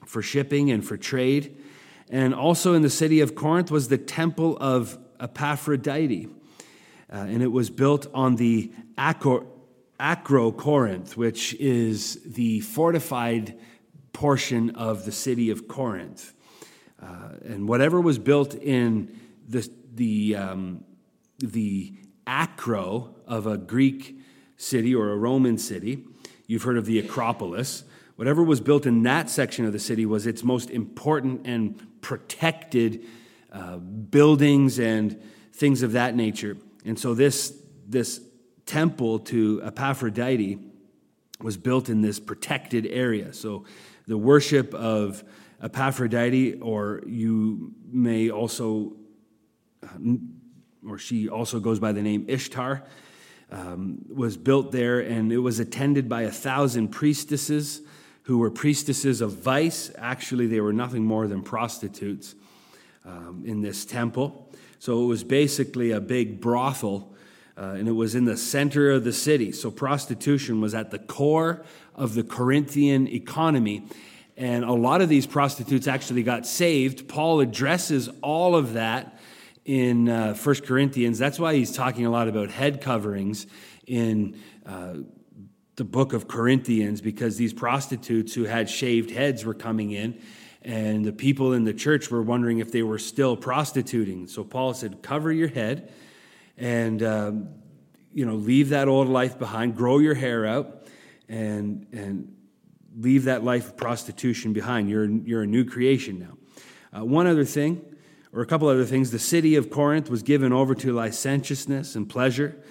for 0.05 0.21
shipping 0.21 0.71
and 0.71 0.85
for 0.85 0.97
trade. 0.97 1.57
And 2.09 2.33
also 2.33 2.73
in 2.73 2.81
the 2.81 2.89
city 2.89 3.21
of 3.21 3.35
Corinth 3.35 3.71
was 3.71 3.87
the 3.87 3.97
temple 3.97 4.57
of 4.59 4.97
Aphrodite. 5.19 6.27
Uh, 7.11 7.17
and 7.17 7.41
it 7.41 7.51
was 7.51 7.69
built 7.69 8.07
on 8.13 8.35
the 8.35 8.71
Acro, 8.97 9.47
Acro 9.99 10.51
Corinth, 10.51 11.17
which 11.17 11.53
is 11.55 12.19
the 12.25 12.59
fortified 12.61 13.57
portion 14.13 14.71
of 14.71 15.05
the 15.05 15.11
city 15.11 15.49
of 15.49 15.67
Corinth. 15.67 16.33
Uh, 17.01 17.33
and 17.43 17.67
whatever 17.67 17.99
was 18.01 18.17
built 18.17 18.55
in 18.55 19.19
the, 19.47 19.69
the, 19.93 20.35
um, 20.35 20.83
the 21.39 21.93
acro 22.27 23.15
of 23.27 23.47
a 23.47 23.57
Greek 23.57 24.19
city 24.57 24.93
or 24.95 25.11
a 25.11 25.17
Roman 25.17 25.57
city, 25.57 26.03
you've 26.47 26.63
heard 26.63 26.77
of 26.77 26.85
the 26.85 26.99
Acropolis. 26.99 27.83
Whatever 28.15 28.43
was 28.43 28.61
built 28.61 28.85
in 28.85 29.03
that 29.03 29.29
section 29.29 29.65
of 29.65 29.73
the 29.73 29.79
city 29.79 30.05
was 30.05 30.25
its 30.25 30.43
most 30.43 30.69
important 30.69 31.45
and 31.45 32.01
protected 32.01 33.05
uh, 33.51 33.77
buildings 33.77 34.79
and 34.79 35.21
things 35.53 35.83
of 35.83 35.93
that 35.93 36.15
nature. 36.15 36.57
And 36.85 36.97
so 36.99 37.13
this, 37.13 37.57
this 37.87 38.21
temple 38.65 39.19
to 39.19 39.61
Aphrodite 39.77 40.59
was 41.41 41.57
built 41.57 41.89
in 41.89 42.01
this 42.01 42.19
protected 42.19 42.85
area. 42.85 43.33
So 43.33 43.65
the 44.07 44.17
worship 44.17 44.73
of 44.73 45.23
Aphrodite, 45.61 46.59
or 46.59 47.01
you 47.05 47.73
may 47.91 48.29
also, 48.29 48.93
uh, 49.83 49.87
or 50.87 50.97
she 50.97 51.29
also 51.29 51.59
goes 51.59 51.79
by 51.79 51.91
the 51.91 52.01
name 52.01 52.25
Ishtar, 52.27 52.83
um, 53.51 54.05
was 54.13 54.37
built 54.37 54.71
there, 54.71 54.99
and 54.99 55.31
it 55.31 55.37
was 55.37 55.59
attended 55.59 56.09
by 56.09 56.23
a 56.23 56.31
thousand 56.31 56.89
priestesses 56.89 57.81
who 58.23 58.39
were 58.39 58.49
priestesses 58.49 59.21
of 59.21 59.33
vice. 59.33 59.91
Actually, 59.97 60.47
they 60.47 60.59
were 60.59 60.73
nothing 60.73 61.03
more 61.03 61.27
than 61.27 61.41
prostitutes 61.41 62.35
um, 63.05 63.43
in 63.45 63.61
this 63.61 63.85
temple. 63.85 64.51
So 64.79 65.03
it 65.03 65.05
was 65.05 65.23
basically 65.23 65.91
a 65.91 65.99
big 65.99 66.41
brothel, 66.41 67.13
uh, 67.57 67.75
and 67.77 67.87
it 67.87 67.93
was 67.93 68.15
in 68.15 68.25
the 68.25 68.37
center 68.37 68.91
of 68.91 69.03
the 69.03 69.13
city. 69.13 69.51
So 69.51 69.71
prostitution 69.71 70.59
was 70.59 70.73
at 70.73 70.91
the 70.91 70.99
core 70.99 71.63
of 71.93 72.13
the 72.15 72.23
Corinthian 72.23 73.07
economy. 73.07 73.87
And 74.37 74.65
a 74.65 74.73
lot 74.73 75.01
of 75.01 75.07
these 75.07 75.25
prostitutes 75.25 75.87
actually 75.87 76.23
got 76.23 76.45
saved. 76.45 77.07
Paul 77.07 77.39
addresses 77.39 78.09
all 78.21 78.55
of 78.55 78.73
that 78.73 79.14
in 79.65 80.07
uh, 80.07 80.35
1 80.35 80.55
Corinthians. 80.61 81.17
That's 81.17 81.39
why 81.39 81.55
he's 81.55 81.75
talking 81.75 82.05
a 82.05 82.11
lot 82.11 82.27
about 82.27 82.51
head 82.51 82.81
coverings 82.81 83.47
in 83.87 84.39
uh, 84.65 84.93
the 85.75 85.83
book 85.83 86.13
of 86.13 86.27
Corinthians 86.27 87.01
because 87.01 87.35
these 87.35 87.53
prostitutes 87.53 88.33
who 88.33 88.43
had 88.43 88.69
shaved 88.69 89.11
heads 89.11 89.43
were 89.43 89.55
coming 89.55 89.91
in, 89.91 90.21
and 90.61 91.03
the 91.03 91.11
people 91.11 91.53
in 91.53 91.63
the 91.63 91.73
church 91.73 92.09
were 92.09 92.21
wondering 92.21 92.59
if 92.59 92.71
they 92.71 92.83
were 92.83 92.99
still 92.99 93.35
prostituting. 93.35 94.27
So 94.27 94.43
Paul 94.43 94.73
said, 94.73 95.01
Cover 95.01 95.31
your 95.31 95.47
head 95.47 95.91
and, 96.57 97.03
um, 97.03 97.49
you 98.13 98.25
know, 98.25 98.35
leave 98.35 98.69
that 98.69 98.87
old 98.87 99.09
life 99.09 99.37
behind, 99.37 99.75
grow 99.75 99.99
your 99.99 100.15
hair 100.15 100.45
out, 100.45 100.87
and, 101.27 101.85
and 101.91 102.33
leave 102.97 103.25
that 103.25 103.43
life 103.43 103.67
of 103.67 103.77
prostitution 103.77 104.53
behind. 104.53 104.89
You're, 104.89 105.05
you're 105.05 105.43
a 105.43 105.47
new 105.47 105.65
creation 105.65 106.19
now. 106.19 106.99
Uh, 106.99 107.05
one 107.05 107.27
other 107.27 107.43
thing, 107.43 107.94
or 108.35 108.41
a 108.41 108.45
couple 108.45 108.67
other 108.67 108.85
things. 108.85 109.11
The 109.11 109.19
city 109.19 109.55
of 109.55 109.69
Corinth 109.69 110.09
was 110.09 110.21
given 110.21 110.51
over 110.51 110.75
to 110.75 110.91
licentiousness 110.91 111.95
and 111.95 112.07
pleasure. 112.07 112.61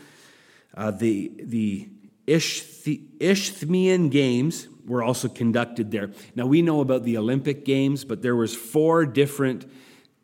Uh, 0.76 0.90
the 0.90 1.32
the 1.42 1.88
Isthmian 2.26 4.10
Games 4.10 4.68
were 4.86 5.02
also 5.02 5.28
conducted 5.28 5.90
there. 5.90 6.10
Now 6.34 6.46
we 6.46 6.62
know 6.62 6.80
about 6.80 7.04
the 7.04 7.16
Olympic 7.16 7.64
Games, 7.64 8.04
but 8.04 8.22
there 8.22 8.36
was 8.36 8.54
four 8.54 9.06
different 9.06 9.70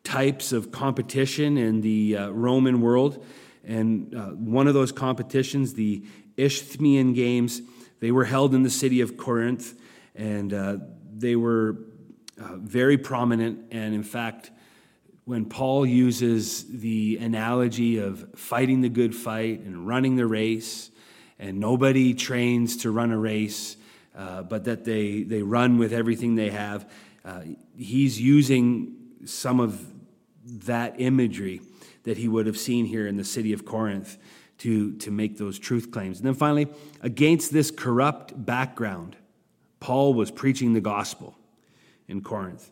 types 0.03 0.51
of 0.51 0.71
competition 0.71 1.57
in 1.57 1.81
the 1.81 2.17
uh, 2.17 2.29
Roman 2.29 2.81
world, 2.81 3.23
and 3.63 4.15
uh, 4.15 4.29
one 4.29 4.67
of 4.67 4.73
those 4.73 4.91
competitions, 4.91 5.73
the 5.73 6.03
Isthmian 6.37 7.13
Games, 7.13 7.61
they 7.99 8.11
were 8.11 8.25
held 8.25 8.55
in 8.55 8.63
the 8.63 8.69
city 8.69 9.01
of 9.01 9.15
Corinth, 9.15 9.79
and 10.15 10.53
uh, 10.53 10.77
they 11.15 11.35
were 11.35 11.77
uh, 12.39 12.55
very 12.57 12.97
prominent. 12.97 13.65
And 13.71 13.93
in 13.93 14.03
fact, 14.03 14.49
when 15.31 15.45
Paul 15.45 15.85
uses 15.85 16.65
the 16.65 17.17
analogy 17.21 17.99
of 17.99 18.27
fighting 18.35 18.81
the 18.81 18.89
good 18.89 19.15
fight 19.15 19.61
and 19.61 19.87
running 19.87 20.17
the 20.17 20.25
race, 20.25 20.91
and 21.39 21.57
nobody 21.57 22.13
trains 22.13 22.75
to 22.75 22.91
run 22.91 23.11
a 23.11 23.17
race, 23.17 23.77
uh, 24.13 24.43
but 24.43 24.65
that 24.65 24.83
they, 24.83 25.23
they 25.23 25.41
run 25.41 25.77
with 25.77 25.93
everything 25.93 26.35
they 26.35 26.49
have. 26.49 26.91
Uh, 27.23 27.43
he's 27.77 28.19
using 28.19 28.93
some 29.23 29.61
of 29.61 29.81
that 30.43 30.99
imagery 30.99 31.61
that 32.03 32.17
he 32.17 32.27
would 32.27 32.45
have 32.45 32.57
seen 32.57 32.83
here 32.83 33.07
in 33.07 33.15
the 33.15 33.23
city 33.23 33.53
of 33.53 33.63
Corinth 33.63 34.17
to, 34.57 34.97
to 34.97 35.11
make 35.11 35.37
those 35.37 35.57
truth 35.57 35.91
claims. 35.91 36.17
And 36.17 36.27
then 36.27 36.33
finally, 36.33 36.67
against 36.99 37.53
this 37.53 37.71
corrupt 37.71 38.33
background, 38.45 39.15
Paul 39.79 40.13
was 40.13 40.29
preaching 40.29 40.73
the 40.73 40.81
gospel 40.81 41.37
in 42.09 42.19
Corinth. 42.19 42.69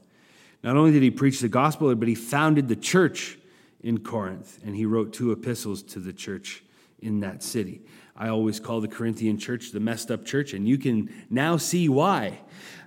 Not 0.64 0.76
only 0.76 0.92
did 0.92 1.04
he 1.04 1.12
preach 1.12 1.40
the 1.40 1.48
gospel, 1.48 1.94
but 1.96 2.08
he 2.08 2.16
founded 2.16 2.68
the 2.68 2.76
church 2.76 3.38
in 3.82 4.00
Corinth, 4.00 4.60
and 4.66 4.76
he 4.76 4.86
wrote 4.86 5.14
two 5.14 5.32
epistles 5.32 5.82
to 5.84 6.00
the 6.00 6.12
church 6.12 6.64
in 7.02 7.22
that 7.22 7.42
city. 7.42 7.82
I 8.16 8.28
always 8.28 8.60
call 8.60 8.82
the 8.82 8.88
Corinthian 8.90 9.38
church 9.38 9.72
the 9.72 9.80
messed 9.80 10.12
up 10.12 10.26
church, 10.26 10.54
and 10.54 10.68
you 10.68 10.78
can 10.78 11.10
now 11.30 11.56
see 11.56 11.88
why. 11.88 12.40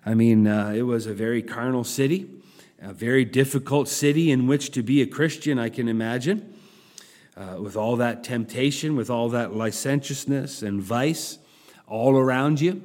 I 0.05 0.13
mean, 0.13 0.47
uh, 0.47 0.75
it 0.77 0.83
was 0.83 1.07
a 1.07 1.15
very 1.15 1.43
carnal 1.43 1.85
city, 1.85 2.29
a 2.83 2.93
very 2.93 3.25
difficult 3.25 3.89
city 3.89 4.31
in 4.31 4.47
which 4.47 4.71
to 4.73 4.83
be 4.83 5.01
a 5.01 5.07
Christian, 5.07 5.59
I 5.59 5.71
can 5.71 5.89
imagine, 5.89 6.55
uh, 7.35 7.57
with 7.59 7.77
all 7.77 7.97
that 7.97 8.23
temptation, 8.23 8.95
with 8.97 9.09
all 9.09 9.31
that 9.31 9.55
licentiousness 9.55 10.63
and 10.63 10.83
vice 10.83 11.39
all 11.87 12.19
around 12.19 12.61
you. 12.61 12.83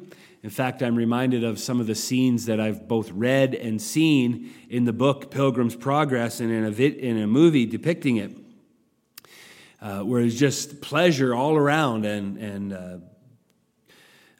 In 0.48 0.51
fact, 0.51 0.82
I'm 0.82 0.96
reminded 0.96 1.44
of 1.44 1.60
some 1.60 1.82
of 1.82 1.88
the 1.88 1.94
scenes 1.94 2.46
that 2.46 2.58
I've 2.58 2.88
both 2.88 3.12
read 3.12 3.54
and 3.54 3.82
seen 3.82 4.50
in 4.70 4.86
the 4.86 4.94
book 4.94 5.30
Pilgrim's 5.30 5.75
Progress 5.75 6.39
and 6.39 6.50
in 6.50 6.63
a, 6.63 6.72
vid- 6.72 6.96
in 6.96 7.18
a 7.18 7.27
movie 7.27 7.66
depicting 7.66 8.16
it 8.16 8.32
uh, 9.82 10.04
where 10.04 10.22
it's 10.22 10.36
just 10.36 10.80
pleasure 10.80 11.36
all 11.36 11.58
around, 11.58 12.06
and 12.06 12.38
and 12.38 12.72
uh, 12.72 12.98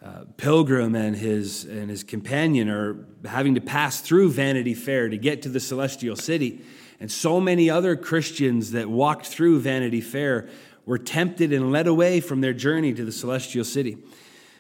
uh, 0.02 0.24
Pilgrim 0.38 0.96
and 0.96 1.14
his 1.14 1.66
and 1.66 1.90
his 1.90 2.06
companion 2.06 2.70
are 2.70 3.06
having 3.26 3.56
to 3.56 3.62
pass 3.62 4.00
through 4.00 4.32
Vanity 4.32 4.76
Fair 4.76 5.10
to 5.10 5.18
get 5.18 5.42
to 5.42 5.50
the 5.50 5.60
celestial 5.60 6.16
city, 6.16 6.62
and 7.02 7.12
so 7.12 7.42
many 7.42 7.70
other 7.70 7.98
Christians 7.98 8.72
that 8.72 8.90
walked 8.90 9.26
through 9.26 9.60
Vanity 9.60 10.00
Fair 10.00 10.48
were 10.86 10.98
tempted 10.98 11.52
and 11.52 11.70
led 11.70 11.86
away 11.86 12.22
from 12.22 12.40
their 12.40 12.54
journey 12.54 12.94
to 12.94 13.04
the 13.04 13.12
celestial 13.12 13.66
city. 13.66 13.98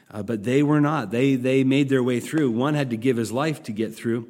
Uh, 0.09 0.23
but 0.23 0.43
they 0.43 0.63
were 0.63 0.79
not. 0.79 1.11
They, 1.11 1.35
they 1.35 1.63
made 1.63 1.89
their 1.89 2.03
way 2.03 2.19
through. 2.19 2.51
One 2.51 2.73
had 2.73 2.91
to 2.91 2.97
give 2.97 3.17
his 3.17 3.31
life 3.31 3.63
to 3.63 3.71
get 3.71 3.93
through. 3.93 4.27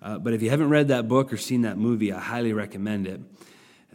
Uh, 0.00 0.18
but 0.18 0.32
if 0.32 0.42
you 0.42 0.50
haven't 0.50 0.70
read 0.70 0.88
that 0.88 1.06
book 1.06 1.32
or 1.32 1.36
seen 1.36 1.62
that 1.62 1.78
movie, 1.78 2.12
I 2.12 2.18
highly 2.18 2.52
recommend 2.52 3.06
it. 3.06 3.20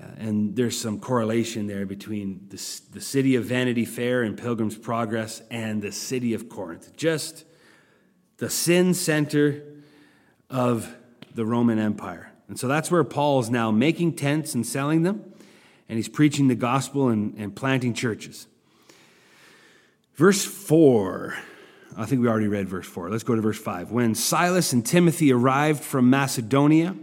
Uh, 0.01 0.05
and 0.19 0.55
there's 0.55 0.79
some 0.79 0.99
correlation 0.99 1.67
there 1.67 1.85
between 1.85 2.45
the, 2.49 2.81
the 2.93 3.01
city 3.01 3.35
of 3.35 3.45
Vanity 3.45 3.83
Fair 3.83 4.23
and 4.23 4.37
Pilgrim's 4.37 4.77
Progress 4.77 5.41
and 5.51 5.81
the 5.81 5.91
city 5.91 6.33
of 6.33 6.47
Corinth. 6.47 6.95
Just 6.95 7.43
the 8.37 8.49
sin 8.49 8.93
center 8.93 9.63
of 10.49 10.95
the 11.33 11.45
Roman 11.45 11.79
Empire. 11.79 12.31
And 12.47 12.57
so 12.57 12.67
that's 12.67 12.89
where 12.89 13.03
Paul's 13.03 13.49
now 13.49 13.71
making 13.71 14.13
tents 14.13 14.55
and 14.55 14.65
selling 14.65 15.03
them, 15.03 15.33
and 15.89 15.97
he's 15.97 16.07
preaching 16.07 16.47
the 16.47 16.55
gospel 16.55 17.09
and, 17.09 17.35
and 17.37 17.55
planting 17.55 17.93
churches. 17.93 18.47
Verse 20.17 20.43
4, 20.43 21.35
I 21.95 22.05
think 22.05 22.21
we 22.21 22.27
already 22.27 22.47
read 22.47 22.67
verse 22.67 22.87
4. 22.87 23.11
Let's 23.11 23.23
go 23.23 23.35
to 23.35 23.41
verse 23.41 23.59
5. 23.59 23.91
When 23.91 24.15
Silas 24.15 24.73
and 24.73 24.83
Timothy 24.83 25.31
arrived 25.31 25.83
from 25.83 26.09
Macedonia, 26.09 26.95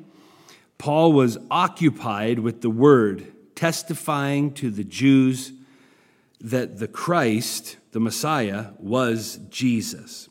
Paul 0.78 1.12
was 1.12 1.38
occupied 1.49 2.40
with 2.40 2.61
the 2.61 2.71
word, 2.71 3.33
testifying 3.54 4.52
to 4.54 4.68
the 4.68 4.83
Jews 4.83 5.52
that 6.40 6.80
the 6.80 6.88
Christ, 6.88 7.76
the 7.92 8.00
Messiah, 8.00 8.71
was 8.80 9.38
Jesus. 9.49 10.28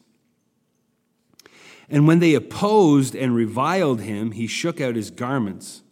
And 1.90 2.06
when 2.06 2.20
they 2.20 2.34
opposed 2.34 3.16
and 3.16 3.34
reviled 3.34 4.02
him, 4.02 4.32
he 4.32 4.46
shook 4.46 4.82
out 4.82 4.98
his 4.98 5.10
garments 5.10 5.84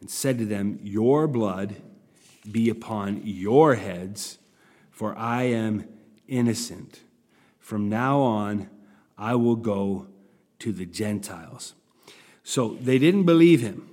and 0.00 0.10
said 0.10 0.38
to 0.38 0.44
them, 0.44 0.80
Your 0.82 1.28
blood 1.28 1.76
be 2.50 2.68
upon 2.68 3.20
your 3.24 3.76
heads, 3.76 4.38
for 4.94 5.18
I 5.18 5.42
am 5.42 5.88
innocent. 6.28 7.00
From 7.58 7.88
now 7.88 8.20
on, 8.20 8.70
I 9.18 9.34
will 9.34 9.56
go 9.56 10.06
to 10.60 10.72
the 10.72 10.86
Gentiles. 10.86 11.74
So 12.44 12.78
they 12.80 12.98
didn't 12.98 13.24
believe 13.24 13.60
him. 13.60 13.90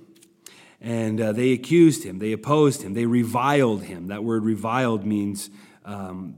And 0.80 1.20
uh, 1.20 1.32
they 1.32 1.52
accused 1.52 2.04
him, 2.04 2.20
they 2.20 2.32
opposed 2.32 2.82
him, 2.82 2.94
they 2.94 3.06
reviled 3.06 3.82
him. 3.84 4.08
That 4.08 4.22
word 4.22 4.44
reviled 4.44 5.04
means 5.04 5.50
um, 5.84 6.36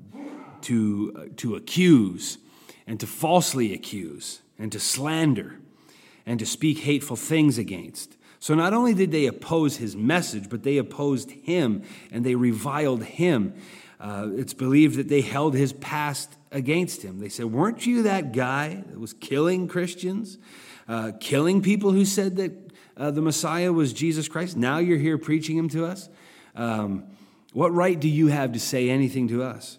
to, 0.62 1.14
uh, 1.14 1.24
to 1.36 1.56
accuse 1.56 2.38
and 2.86 2.98
to 3.00 3.06
falsely 3.06 3.74
accuse 3.74 4.40
and 4.58 4.72
to 4.72 4.80
slander 4.80 5.60
and 6.24 6.38
to 6.38 6.46
speak 6.46 6.78
hateful 6.78 7.16
things 7.16 7.58
against. 7.58 8.16
So 8.38 8.54
not 8.54 8.74
only 8.74 8.92
did 8.92 9.10
they 9.10 9.26
oppose 9.26 9.76
his 9.76 9.96
message, 9.96 10.50
but 10.50 10.62
they 10.62 10.76
opposed 10.76 11.30
him 11.30 11.82
and 12.10 12.24
they 12.24 12.34
reviled 12.34 13.04
him. 13.04 13.54
Uh, 14.00 14.28
it's 14.32 14.54
believed 14.54 14.96
that 14.96 15.08
they 15.08 15.20
held 15.20 15.54
his 15.54 15.72
past 15.72 16.36
against 16.50 17.02
him. 17.02 17.20
They 17.20 17.28
said, 17.28 17.46
Weren't 17.46 17.86
you 17.86 18.02
that 18.02 18.32
guy 18.32 18.82
that 18.86 18.98
was 18.98 19.12
killing 19.14 19.68
Christians? 19.68 20.38
uh, 20.88 21.12
killing 21.20 21.62
people 21.62 21.92
who 21.92 22.04
said 22.04 22.36
that 22.36 22.52
uh, 22.96 23.10
the 23.10 23.22
Messiah 23.22 23.72
was 23.72 23.92
Jesus 23.92 24.28
Christ. 24.28 24.56
Now 24.56 24.78
you're 24.78 24.98
here 24.98 25.18
preaching 25.18 25.56
him 25.56 25.68
to 25.70 25.86
us. 25.86 26.08
Um, 26.54 27.04
what 27.52 27.72
right 27.72 27.98
do 27.98 28.08
you 28.08 28.28
have 28.28 28.52
to 28.52 28.60
say 28.60 28.90
anything 28.90 29.28
to 29.28 29.42
us? 29.42 29.78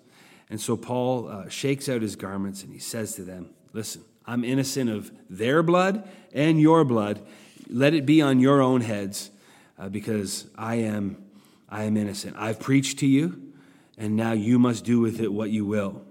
And 0.49 0.59
so 0.59 0.77
Paul 0.77 1.27
uh, 1.27 1.49
shakes 1.49 1.89
out 1.89 2.01
his 2.01 2.15
garments 2.15 2.63
and 2.63 2.71
he 2.71 2.79
says 2.79 3.15
to 3.15 3.23
them, 3.23 3.49
Listen, 3.73 4.03
I'm 4.25 4.43
innocent 4.43 4.89
of 4.89 5.11
their 5.29 5.63
blood 5.63 6.07
and 6.33 6.59
your 6.59 6.83
blood. 6.85 7.21
Let 7.67 7.93
it 7.93 8.05
be 8.05 8.21
on 8.21 8.39
your 8.39 8.61
own 8.61 8.81
heads 8.81 9.31
uh, 9.77 9.89
because 9.89 10.45
I 10.55 10.75
am, 10.75 11.17
I 11.67 11.83
am 11.83 11.97
innocent. 11.97 12.35
I've 12.37 12.59
preached 12.59 12.99
to 12.99 13.07
you, 13.07 13.44
and 13.97 14.15
now 14.15 14.33
you 14.33 14.59
must 14.59 14.83
do 14.83 14.99
with 14.99 15.19
it 15.19 15.31
what 15.31 15.49
you 15.49 15.65
will. 15.65 16.01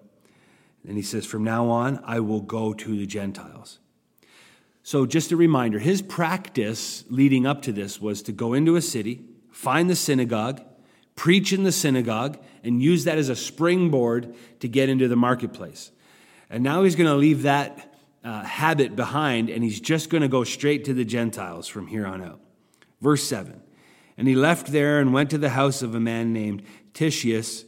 And 0.87 0.97
he 0.97 1.03
says, 1.03 1.27
From 1.27 1.45
now 1.45 1.69
on, 1.69 2.01
I 2.05 2.21
will 2.21 2.41
go 2.41 2.73
to 2.75 2.97
the 2.97 3.07
Gentiles. 3.07 3.79
So, 4.83 5.07
just 5.07 5.33
a 5.33 5.37
reminder 5.37 5.79
his 5.79 6.03
practice 6.03 7.05
leading 7.09 7.47
up 7.47 7.63
to 7.63 7.73
this 7.73 8.01
was 8.01 8.23
to 8.23 8.33
go 8.33 8.53
into 8.53 8.77
a 8.77 8.83
city, 8.83 9.23
find 9.51 9.89
the 9.89 9.97
synagogue, 9.97 10.61
preach 11.17 11.53
in 11.53 11.63
the 11.63 11.73
synagogue, 11.73 12.39
and 12.63 12.83
use 12.83 13.05
that 13.05 13.17
as 13.17 13.29
a 13.29 13.37
springboard 13.37 14.35
to 14.61 14.69
get 14.69 14.89
into 14.89 15.09
the 15.09 15.17
marketplace. 15.17 15.91
And 16.51 16.63
now 16.63 16.83
he's 16.83 16.97
going 16.97 17.09
to 17.09 17.17
leave 17.17 17.43
that 17.43 17.95
uh, 18.23 18.43
habit 18.43 18.97
behind 18.97 19.51
and 19.51 19.63
he's 19.63 19.81
just 19.81 20.09
going 20.09 20.23
to 20.23 20.29
go 20.29 20.45
straight 20.45 20.85
to 20.87 20.95
the 20.95 21.05
Gentiles 21.05 21.69
from 21.69 21.87
here 21.87 22.07
on 22.07 22.23
out. 22.23 22.41
Verse 23.01 23.23
7 23.25 23.61
And 24.17 24.27
he 24.27 24.35
left 24.35 24.69
there 24.69 24.99
and 25.01 25.13
went 25.13 25.31
to 25.31 25.39
the 25.39 25.51
house 25.51 25.83
of 25.83 25.95
a 25.95 26.01
man 26.01 26.33
named 26.33 26.63
Titius 26.95 27.65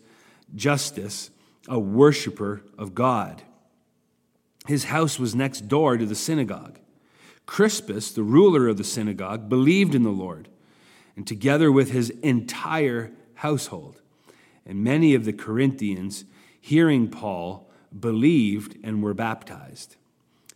Justus, 0.54 1.30
a 1.68 1.78
worshiper 1.78 2.62
of 2.78 2.94
God. 2.94 3.42
His 4.66 4.84
house 4.84 5.18
was 5.18 5.34
next 5.34 5.68
door 5.68 5.96
to 5.96 6.06
the 6.06 6.14
synagogue. 6.14 6.78
Crispus, 7.46 8.10
the 8.10 8.22
ruler 8.22 8.68
of 8.68 8.76
the 8.76 8.84
synagogue, 8.84 9.48
believed 9.48 9.94
in 9.94 10.02
the 10.02 10.10
Lord, 10.10 10.48
and 11.14 11.26
together 11.26 11.70
with 11.70 11.92
his 11.92 12.10
entire 12.10 13.12
household. 13.34 14.00
And 14.64 14.82
many 14.82 15.14
of 15.14 15.24
the 15.24 15.32
Corinthians, 15.32 16.24
hearing 16.60 17.08
Paul, 17.08 17.70
believed 17.98 18.76
and 18.82 19.02
were 19.02 19.14
baptized. 19.14 19.96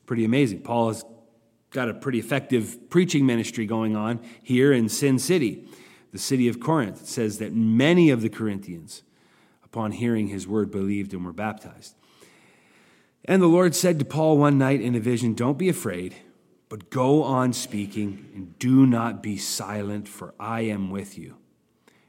Pretty 0.07 0.25
amazing. 0.25 0.63
Paul 0.63 0.89
has 0.89 1.05
got 1.71 1.89
a 1.89 1.95
pretty 1.95 2.19
effective 2.19 2.91
preaching 2.91 3.25
ministry 3.25 3.65
going 3.65 3.95
on 3.95 4.21
here 4.43 4.73
in 4.73 4.89
Sin 4.89 5.21
City, 5.21 5.65
the 6.11 6.19
city 6.19 6.49
of 6.49 6.59
Corinth. 6.59 7.03
It 7.03 7.07
says 7.07 7.39
that 7.39 7.55
many 7.55 8.11
of 8.11 8.21
the 8.21 8.29
Corinthians, 8.29 9.05
upon 9.73 9.93
hearing 9.93 10.29
his 10.29 10.49
word, 10.49 10.71
believed 10.71 11.15
and 11.15 11.25
were 11.25 11.33
baptized. 11.33 11.95
And 13.25 13.41
the 13.41 13.47
Lord 13.47 13.75
said 13.75 13.99
to 13.99 14.05
Paul 14.05 14.39
one 14.39 14.59
night 14.59 14.81
in 14.81 14.95
a 14.95 15.01
vision, 15.01 15.35
Don't 15.35 15.59
be 15.59 15.69
afraid. 15.69 16.15
But 16.69 16.89
go 16.89 17.25
on 17.25 17.53
speaking 17.53 18.31
and 18.33 18.57
do 18.61 18.87
not 18.87 19.25
be 19.25 19.37
silent, 19.37 20.07
for 20.07 20.35
I 20.39 20.61
am 20.63 20.89
with 20.89 21.19
you. 21.19 21.37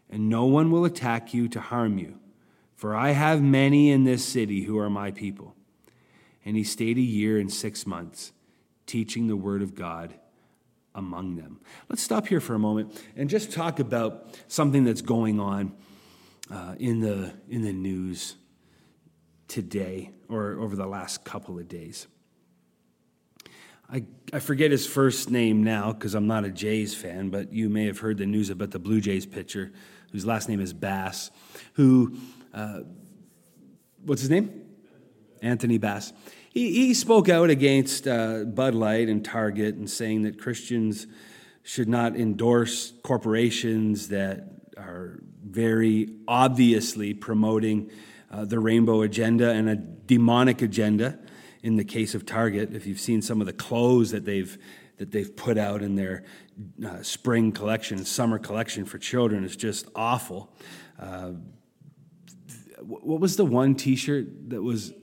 And 0.07 0.29
no 0.29 0.45
one 0.45 0.69
will 0.69 0.85
attack 0.85 1.33
you 1.33 1.47
to 1.49 1.59
harm 1.59 1.97
you, 1.97 2.19
for 2.75 2.95
I 2.95 3.11
have 3.11 3.41
many 3.41 3.89
in 3.89 4.03
this 4.03 4.23
city 4.23 4.63
who 4.63 4.77
are 4.77 4.89
my 4.89 5.09
people. 5.09 5.55
And 6.45 6.55
he 6.55 6.63
stayed 6.63 6.97
a 6.97 7.01
year 7.01 7.39
and 7.39 7.51
six 7.51 7.87
months, 7.87 8.33
teaching 8.85 9.27
the 9.27 9.35
word 9.35 9.63
of 9.63 9.73
God 9.73 10.13
among 10.93 11.37
them. 11.37 11.59
Let's 11.89 12.03
stop 12.03 12.27
here 12.27 12.41
for 12.41 12.53
a 12.53 12.59
moment 12.59 13.03
and 13.15 13.31
just 13.31 13.51
talk 13.51 13.79
about 13.79 14.35
something 14.47 14.83
that's 14.83 15.01
going 15.01 15.39
on 15.39 15.73
uh, 16.51 16.75
in, 16.79 16.99
the, 16.99 17.33
in 17.49 17.61
the 17.61 17.73
news 17.73 18.35
today 19.47 20.11
or 20.29 20.59
over 20.59 20.75
the 20.75 20.85
last 20.85 21.23
couple 21.23 21.57
of 21.57 21.67
days. 21.67 22.07
I, 23.91 24.03
I 24.31 24.39
forget 24.39 24.71
his 24.71 24.87
first 24.87 25.29
name 25.29 25.63
now 25.63 25.91
because 25.91 26.15
I'm 26.15 26.27
not 26.27 26.45
a 26.45 26.49
Jays 26.49 26.95
fan, 26.95 27.29
but 27.29 27.51
you 27.51 27.69
may 27.69 27.85
have 27.85 27.99
heard 27.99 28.17
the 28.17 28.25
news 28.25 28.49
about 28.49 28.71
the 28.71 28.79
Blue 28.79 29.01
Jays 29.01 29.25
pitcher 29.25 29.71
whose 30.11 30.25
last 30.25 30.49
name 30.49 30.59
is 30.59 30.73
Bass, 30.73 31.31
who, 31.73 32.15
uh, 32.53 32.81
what's 34.05 34.21
his 34.21 34.29
name? 34.29 34.65
Anthony 35.41 35.77
Bass. 35.77 36.13
He, 36.49 36.87
he 36.87 36.93
spoke 36.93 37.29
out 37.29 37.49
against 37.49 38.07
uh, 38.07 38.43
Bud 38.43 38.75
Light 38.75 39.07
and 39.07 39.23
Target 39.23 39.75
and 39.75 39.89
saying 39.89 40.23
that 40.23 40.39
Christians 40.39 41.07
should 41.63 41.87
not 41.87 42.15
endorse 42.15 42.93
corporations 43.03 44.09
that 44.09 44.47
are 44.77 45.21
very 45.51 46.09
obviously 46.27 47.13
promoting 47.13 47.91
uh, 48.31 48.45
the 48.45 48.59
rainbow 48.59 49.01
agenda 49.01 49.51
and 49.51 49.69
a 49.69 49.75
demonic 49.75 50.61
agenda 50.61 51.19
in 51.63 51.75
the 51.75 51.83
case 51.83 52.15
of 52.15 52.25
Target, 52.25 52.73
if 52.73 52.87
you've 52.87 52.99
seen 52.99 53.21
some 53.21 53.39
of 53.39 53.47
the 53.47 53.53
clothes 53.53 54.11
that 54.11 54.25
they've 54.25 54.57
that 54.97 55.11
they've 55.11 55.35
put 55.35 55.57
out 55.57 55.81
in 55.81 55.95
their 55.95 56.23
uh, 56.85 57.01
spring 57.01 57.51
collection, 57.51 58.05
summer 58.05 58.37
collection 58.37 58.85
for 58.85 58.99
children, 58.99 59.43
is 59.43 59.55
just 59.55 59.87
awful. 59.95 60.53
Uh, 60.99 61.31
what 62.81 63.19
was 63.19 63.35
the 63.35 63.45
one 63.45 63.75
T-shirt 63.75 64.49
that 64.49 64.61
was? 64.61 64.93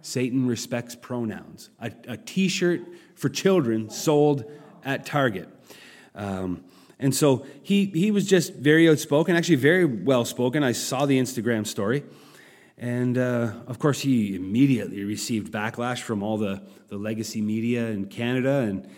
Satan 0.00 0.46
respects 0.46 0.94
pronouns. 0.94 1.70
A 1.80 2.16
T-shirt 2.16 2.82
for 3.14 3.30
children 3.30 3.88
sold 3.88 4.44
at 4.84 5.06
Target. 5.06 5.48
Um, 6.14 6.64
and 6.98 7.14
so 7.14 7.44
he, 7.62 7.86
he 7.86 8.10
was 8.10 8.26
just 8.26 8.54
very 8.54 8.88
outspoken, 8.88 9.36
actually 9.36 9.56
very 9.56 9.84
well 9.84 10.24
spoken. 10.24 10.62
I 10.62 10.72
saw 10.72 11.06
the 11.06 11.18
Instagram 11.18 11.66
story. 11.66 12.04
And 12.76 13.18
uh, 13.18 13.52
of 13.66 13.78
course, 13.78 14.00
he 14.00 14.34
immediately 14.34 15.04
received 15.04 15.52
backlash 15.52 16.00
from 16.00 16.22
all 16.22 16.38
the, 16.38 16.62
the 16.88 16.96
legacy 16.96 17.40
media 17.40 17.86
in 17.88 18.06
Canada. 18.06 18.58
And, 18.58 18.88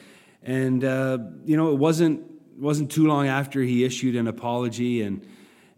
and 0.43 0.85
uh, 0.85 1.19
you 1.45 1.57
know, 1.57 1.73
it 1.73 1.79
wasn't, 1.79 2.23
wasn't 2.59 2.91
too 2.91 3.07
long 3.07 3.29
after 3.29 3.61
he 3.61 3.85
issued 3.85 4.17
an 4.17 4.29
apology. 4.29 5.03
And, 5.03 5.27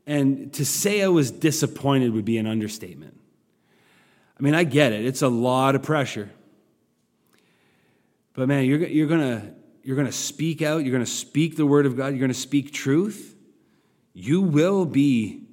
and 0.06 0.52
to 0.54 0.64
say 0.64 1.02
I 1.02 1.08
was 1.08 1.30
disappointed 1.30 2.12
would 2.12 2.24
be 2.24 2.38
an 2.38 2.46
understatement. 2.46 3.18
I 4.38 4.42
mean, 4.42 4.54
I 4.54 4.64
get 4.64 4.92
it, 4.92 5.04
it's 5.04 5.22
a 5.22 5.28
lot 5.28 5.74
of 5.74 5.82
pressure. 5.82 6.30
But 8.34 8.46
man, 8.46 8.64
you're, 8.64 8.86
you're 8.86 9.08
going 9.08 9.54
you're 9.88 9.96
going 9.96 10.06
to 10.06 10.12
speak 10.12 10.60
out, 10.60 10.84
you're 10.84 10.92
going 10.92 11.02
to 11.02 11.10
speak 11.10 11.56
the 11.56 11.64
word 11.64 11.86
of 11.86 11.96
God, 11.96 12.08
you're 12.08 12.18
going 12.18 12.28
to 12.28 12.34
speak 12.34 12.74
truth. 12.74 13.34
You 14.12 14.42
will 14.42 14.84
be 14.84 15.44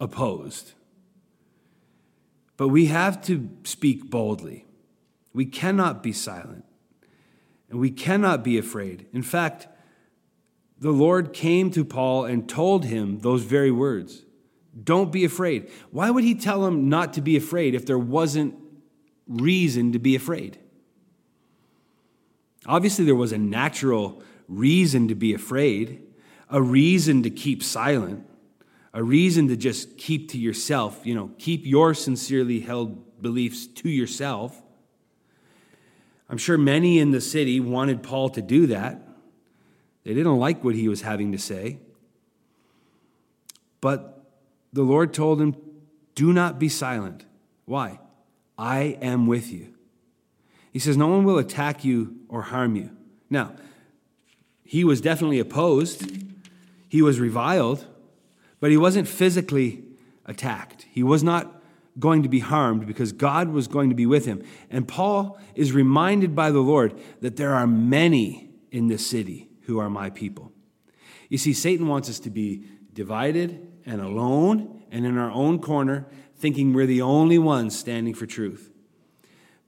opposed. 0.00 0.72
But 2.56 2.68
we 2.68 2.86
have 2.86 3.20
to 3.26 3.50
speak 3.64 4.08
boldly. 4.08 4.64
We 5.34 5.44
cannot 5.44 6.02
be 6.02 6.14
silent. 6.14 6.64
And 7.68 7.78
we 7.78 7.90
cannot 7.90 8.42
be 8.42 8.56
afraid. 8.56 9.08
In 9.12 9.22
fact, 9.22 9.68
the 10.78 10.90
Lord 10.90 11.34
came 11.34 11.70
to 11.72 11.84
Paul 11.84 12.24
and 12.24 12.48
told 12.48 12.86
him 12.86 13.18
those 13.18 13.42
very 13.42 13.70
words 13.70 14.24
Don't 14.82 15.12
be 15.12 15.26
afraid. 15.26 15.70
Why 15.90 16.08
would 16.08 16.24
he 16.24 16.34
tell 16.34 16.64
him 16.64 16.88
not 16.88 17.12
to 17.12 17.20
be 17.20 17.36
afraid 17.36 17.74
if 17.74 17.84
there 17.84 17.98
wasn't 17.98 18.54
reason 19.28 19.92
to 19.92 19.98
be 19.98 20.16
afraid? 20.16 20.60
Obviously, 22.66 23.04
there 23.04 23.14
was 23.14 23.32
a 23.32 23.38
natural 23.38 24.22
reason 24.48 25.08
to 25.08 25.14
be 25.14 25.34
afraid, 25.34 26.02
a 26.50 26.60
reason 26.60 27.22
to 27.22 27.30
keep 27.30 27.62
silent 27.62 28.26
a 28.96 29.04
reason 29.04 29.48
to 29.48 29.56
just 29.58 29.98
keep 29.98 30.30
to 30.30 30.38
yourself, 30.38 31.04
you 31.04 31.14
know, 31.14 31.30
keep 31.38 31.66
your 31.66 31.92
sincerely 31.92 32.60
held 32.60 33.20
beliefs 33.20 33.66
to 33.66 33.90
yourself. 33.90 34.62
I'm 36.30 36.38
sure 36.38 36.56
many 36.56 36.98
in 36.98 37.10
the 37.10 37.20
city 37.20 37.60
wanted 37.60 38.02
Paul 38.02 38.30
to 38.30 38.40
do 38.40 38.68
that. 38.68 39.06
They 40.04 40.14
didn't 40.14 40.38
like 40.38 40.64
what 40.64 40.74
he 40.74 40.88
was 40.88 41.02
having 41.02 41.32
to 41.32 41.38
say. 41.38 41.78
But 43.82 44.24
the 44.72 44.82
Lord 44.82 45.12
told 45.12 45.42
him, 45.42 45.56
Do 46.14 46.32
not 46.32 46.58
be 46.58 46.70
silent. 46.70 47.26
Why? 47.66 48.00
I 48.56 48.96
am 49.02 49.26
with 49.26 49.52
you. 49.52 49.74
He 50.76 50.80
says, 50.80 50.98
No 50.98 51.06
one 51.06 51.24
will 51.24 51.38
attack 51.38 51.86
you 51.86 52.16
or 52.28 52.42
harm 52.42 52.76
you. 52.76 52.90
Now, 53.30 53.54
he 54.62 54.84
was 54.84 55.00
definitely 55.00 55.38
opposed, 55.38 56.06
he 56.86 57.00
was 57.00 57.18
reviled. 57.18 57.86
But 58.60 58.70
he 58.70 58.76
wasn't 58.76 59.08
physically 59.08 59.84
attacked. 60.26 60.84
He 60.90 61.02
was 61.02 61.22
not 61.22 61.62
going 61.98 62.22
to 62.24 62.28
be 62.28 62.40
harmed 62.40 62.86
because 62.86 63.12
God 63.12 63.48
was 63.48 63.68
going 63.68 63.88
to 63.88 63.94
be 63.94 64.04
with 64.04 64.26
him. 64.26 64.44
And 64.68 64.86
Paul 64.86 65.38
is 65.54 65.72
reminded 65.72 66.34
by 66.34 66.50
the 66.50 66.60
Lord 66.60 66.92
that 67.22 67.36
there 67.36 67.54
are 67.54 67.66
many 67.66 68.50
in 68.70 68.88
this 68.88 69.06
city 69.06 69.48
who 69.62 69.78
are 69.78 69.88
my 69.88 70.10
people. 70.10 70.52
You 71.30 71.38
see, 71.38 71.54
Satan 71.54 71.88
wants 71.88 72.10
us 72.10 72.18
to 72.20 72.28
be 72.28 72.66
divided 72.92 73.66
and 73.86 74.02
alone 74.02 74.82
and 74.90 75.06
in 75.06 75.16
our 75.16 75.30
own 75.30 75.58
corner, 75.58 76.06
thinking 76.36 76.74
we're 76.74 76.84
the 76.84 77.00
only 77.00 77.38
ones 77.38 77.78
standing 77.78 78.12
for 78.12 78.26
truth. 78.26 78.74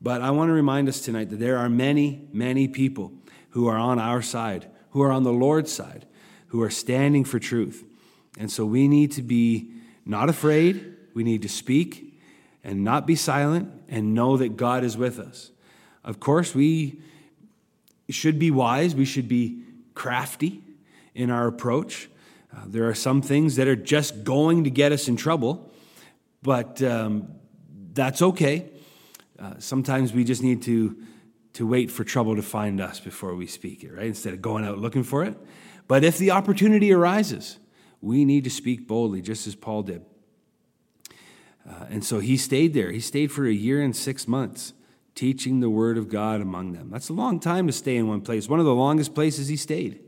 But 0.01 0.23
I 0.23 0.31
want 0.31 0.49
to 0.49 0.53
remind 0.53 0.89
us 0.89 1.01
tonight 1.01 1.31
that 1.31 1.41
there 1.41 1.59
are 1.59 1.69
many, 1.69 2.29
many 2.33 2.69
people 2.69 3.13
who 3.51 3.67
are 3.67 3.77
on 3.77 3.99
our 3.99 4.23
side, 4.23 4.69
who 4.91 5.03
are 5.03 5.11
on 5.11 5.25
the 5.25 5.33
Lord's 5.33 5.73
side, 5.73 6.07
who 6.49 6.63
are 6.63 6.71
standing 6.71 7.25
for 7.25 7.39
truth. 7.39 7.85
And 8.39 8.51
so 8.51 8.65
we 8.65 8.87
need 8.87 9.13
to 9.13 9.23
be 9.23 9.73
not 10.07 10.29
afraid, 10.29 10.95
we 11.15 11.25
need 11.25 11.43
to 11.43 11.49
speak 11.49 12.21
and 12.63 12.85
not 12.85 13.07
be 13.07 13.17
silent 13.17 13.73
and 13.89 14.15
know 14.15 14.37
that 14.37 14.57
God 14.57 14.85
is 14.85 14.97
with 14.97 15.19
us. 15.19 15.51
Of 16.05 16.21
course, 16.21 16.55
we 16.55 17.01
should 18.09 18.39
be 18.39 18.51
wise, 18.51 18.95
we 18.95 19.05
should 19.05 19.29
be 19.29 19.63
crafty 19.95 20.63
in 21.15 21.31
our 21.31 21.47
approach. 21.47 22.09
Uh, 22.55 22.61
there 22.67 22.89
are 22.89 22.95
some 22.95 23.21
things 23.21 23.57
that 23.57 23.69
are 23.69 23.77
just 23.77 24.25
going 24.25 24.65
to 24.65 24.71
get 24.71 24.93
us 24.93 25.09
in 25.09 25.17
trouble, 25.17 25.73
but 26.43 26.81
um, 26.83 27.29
that's 27.93 28.23
okay. 28.23 28.71
Uh, 29.39 29.55
sometimes 29.59 30.13
we 30.13 30.25
just 30.25 30.43
need 30.43 30.63
to, 30.63 30.97
to 31.53 31.67
wait 31.67 31.91
for 31.91 32.05
trouble 32.05 32.35
to 32.37 32.43
find 32.43 32.81
us 32.81 32.99
before 32.99 33.35
we 33.35 33.47
speak 33.47 33.85
it, 33.85 33.93
right? 33.93 34.07
Instead 34.07 34.35
of 34.35 34.43
going 34.43 34.65
out 34.65 34.79
looking 34.79 35.05
for 35.05 35.25
it. 35.25 35.37
But 35.87 36.05
if 36.05 36.19
the 36.19 36.33
opportunity 36.33 36.93
arises, 36.93 37.59
we 38.01 38.25
need 38.25 38.45
to 38.45 38.51
speak 38.51 38.87
boldly, 38.87 39.23
just 39.23 39.47
as 39.47 39.55
Paul 39.55 39.83
did. 39.83 40.05
Uh, 41.69 41.87
and 41.91 42.05
so 42.05 42.19
he 42.19 42.37
stayed 42.37 42.75
there. 42.75 42.91
He 42.91 43.01
stayed 43.01 43.31
for 43.31 43.47
a 43.47 43.53
year 43.53 43.81
and 43.81 43.95
six 43.95 44.27
months, 44.27 44.73
teaching 45.15 45.61
the 45.61 45.71
word 45.71 45.99
of 45.99 46.09
God 46.09 46.41
among 46.41 46.73
them. 46.73 46.91
That's 46.91 47.09
a 47.09 47.15
long 47.15 47.41
time 47.41 47.67
to 47.67 47.73
stay 47.73 47.97
in 47.97 48.09
one 48.09 48.21
place, 48.21 48.49
one 48.49 48.61
of 48.61 48.67
the 48.67 48.75
longest 48.75 49.15
places 49.15 49.49
he 49.49 49.57
stayed. 49.57 50.01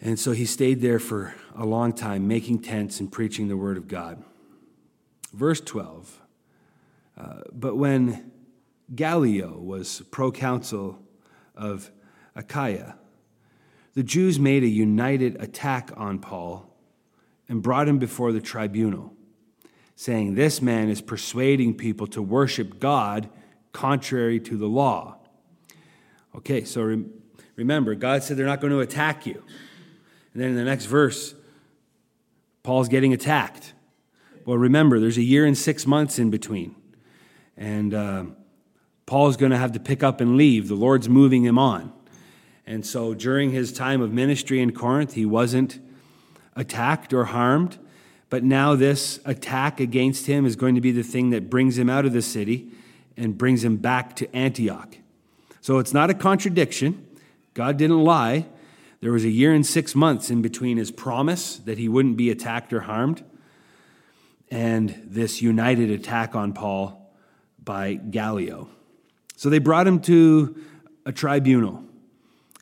And 0.00 0.18
so 0.18 0.32
he 0.32 0.46
stayed 0.46 0.80
there 0.80 0.98
for 0.98 1.34
a 1.56 1.66
long 1.66 1.92
time, 1.92 2.28
making 2.28 2.60
tents 2.60 3.00
and 3.00 3.10
preaching 3.10 3.48
the 3.48 3.56
word 3.56 3.76
of 3.76 3.88
God. 3.88 4.22
Verse 5.32 5.60
12 5.60 6.20
uh, 7.18 7.40
But 7.52 7.76
when 7.76 8.30
Gallio 8.94 9.58
was 9.58 10.02
proconsul 10.10 10.98
of 11.54 11.90
Achaia, 12.34 12.96
the 13.94 14.02
Jews 14.02 14.38
made 14.38 14.62
a 14.62 14.68
united 14.68 15.42
attack 15.42 15.90
on 15.96 16.20
Paul 16.20 16.72
and 17.48 17.62
brought 17.62 17.88
him 17.88 17.98
before 17.98 18.32
the 18.32 18.40
tribunal, 18.40 19.12
saying, 19.96 20.34
This 20.34 20.62
man 20.62 20.88
is 20.88 21.00
persuading 21.00 21.74
people 21.74 22.06
to 22.08 22.22
worship 22.22 22.78
God 22.78 23.28
contrary 23.72 24.38
to 24.40 24.56
the 24.56 24.68
law. 24.68 25.18
Okay, 26.36 26.64
so 26.64 26.82
re- 26.82 27.04
remember, 27.56 27.94
God 27.94 28.22
said 28.22 28.36
they're 28.36 28.46
not 28.46 28.60
going 28.60 28.72
to 28.72 28.80
attack 28.80 29.26
you. 29.26 29.42
And 30.32 30.42
then 30.42 30.50
in 30.50 30.56
the 30.56 30.64
next 30.64 30.84
verse, 30.84 31.34
Paul's 32.62 32.88
getting 32.88 33.12
attacked. 33.12 33.72
Well, 34.44 34.58
remember, 34.58 35.00
there's 35.00 35.18
a 35.18 35.22
year 35.22 35.44
and 35.44 35.58
six 35.58 35.86
months 35.86 36.18
in 36.18 36.30
between. 36.30 36.76
And 37.58 37.92
uh, 37.92 38.24
Paul's 39.04 39.36
going 39.36 39.52
to 39.52 39.58
have 39.58 39.72
to 39.72 39.80
pick 39.80 40.02
up 40.02 40.22
and 40.22 40.36
leave. 40.36 40.68
The 40.68 40.74
Lord's 40.74 41.08
moving 41.08 41.44
him 41.44 41.58
on. 41.58 41.92
And 42.66 42.86
so 42.86 43.12
during 43.12 43.50
his 43.50 43.72
time 43.72 44.00
of 44.00 44.12
ministry 44.12 44.60
in 44.60 44.72
Corinth, 44.72 45.14
he 45.14 45.26
wasn't 45.26 45.78
attacked 46.56 47.12
or 47.12 47.26
harmed. 47.26 47.78
But 48.30 48.44
now, 48.44 48.74
this 48.74 49.20
attack 49.24 49.80
against 49.80 50.26
him 50.26 50.46
is 50.46 50.54
going 50.54 50.74
to 50.74 50.80
be 50.80 50.92
the 50.92 51.02
thing 51.02 51.30
that 51.30 51.50
brings 51.50 51.78
him 51.78 51.90
out 51.90 52.04
of 52.06 52.12
the 52.12 52.22
city 52.22 52.70
and 53.16 53.36
brings 53.36 53.64
him 53.64 53.76
back 53.76 54.14
to 54.16 54.36
Antioch. 54.36 54.98
So 55.60 55.78
it's 55.78 55.92
not 55.94 56.10
a 56.10 56.14
contradiction. 56.14 57.06
God 57.54 57.76
didn't 57.76 58.04
lie. 58.04 58.46
There 59.00 59.12
was 59.12 59.24
a 59.24 59.30
year 59.30 59.52
and 59.52 59.66
six 59.66 59.94
months 59.94 60.30
in 60.30 60.42
between 60.42 60.76
his 60.76 60.90
promise 60.90 61.56
that 61.58 61.78
he 61.78 61.88
wouldn't 61.88 62.16
be 62.16 62.30
attacked 62.30 62.72
or 62.72 62.80
harmed 62.80 63.24
and 64.50 65.02
this 65.04 65.42
united 65.42 65.90
attack 65.90 66.34
on 66.34 66.52
Paul 66.52 66.97
by 67.68 67.92
Gallio. 67.92 68.66
So 69.36 69.50
they 69.50 69.58
brought 69.58 69.86
him 69.86 70.00
to 70.00 70.56
a 71.04 71.12
tribunal 71.12 71.84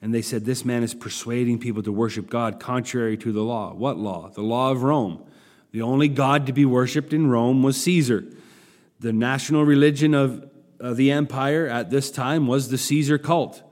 and 0.03 0.13
they 0.13 0.21
said, 0.21 0.45
This 0.45 0.65
man 0.65 0.83
is 0.83 0.95
persuading 0.95 1.61
people 1.61 1.85
to 1.85 1.93
worship 1.93 2.29
God 2.29 2.59
contrary 2.59 3.17
to 3.19 3.31
the 3.31 3.41
law. 3.41 3.73
What 3.73 3.99
law? 3.99 4.31
The 4.31 4.43
law 4.43 4.73
of 4.73 4.83
Rome. 4.83 5.23
The 5.71 5.83
only 5.83 6.09
God 6.09 6.47
to 6.47 6.53
be 6.53 6.65
worshiped 6.65 7.13
in 7.13 7.29
Rome 7.29 7.63
was 7.63 7.81
Caesar. 7.85 8.25
The 8.99 9.13
national 9.13 9.65
religion 9.65 10.13
of, 10.13 10.51
the 10.81 11.13
empire 11.13 11.69
at 11.69 11.89
this 11.91 12.11
time 12.11 12.49
was 12.49 12.69
the 12.69 12.77
Caesar 12.77 13.17
cult. 13.17 13.63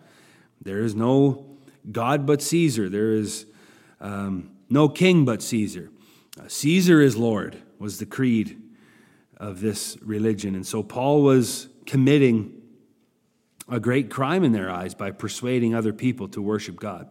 There 0.62 0.84
is 0.84 0.94
no 0.94 1.58
God 1.90 2.26
but 2.26 2.42
Caesar. 2.42 2.88
There 2.88 3.12
is 3.12 3.44
um, 4.00 4.52
no 4.70 4.88
king 4.88 5.24
but 5.24 5.42
Caesar. 5.42 5.90
Uh, 6.38 6.44
Caesar 6.46 7.02
is 7.02 7.16
Lord, 7.16 7.60
was 7.78 7.98
the 7.98 8.06
creed 8.06 8.63
of 9.38 9.60
this 9.60 9.96
religion. 10.02 10.54
And 10.54 10.66
so 10.66 10.82
Paul 10.82 11.22
was 11.22 11.68
committing 11.86 12.62
a 13.68 13.80
great 13.80 14.10
crime 14.10 14.44
in 14.44 14.52
their 14.52 14.70
eyes 14.70 14.94
by 14.94 15.10
persuading 15.10 15.74
other 15.74 15.92
people 15.92 16.28
to 16.28 16.42
worship 16.42 16.76
God. 16.76 17.08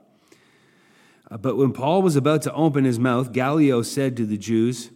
Uh, 1.30 1.38
but 1.38 1.58
when 1.58 1.74
Paul 1.74 2.02
was 2.02 2.16
about 2.16 2.42
to 2.44 2.54
open 2.54 2.84
his 2.84 3.00
mouth, 3.00 3.32
Gallio 3.32 3.82
said 3.82 4.16
to 4.18 4.26
the 4.26 4.38
Jews, 4.38 4.92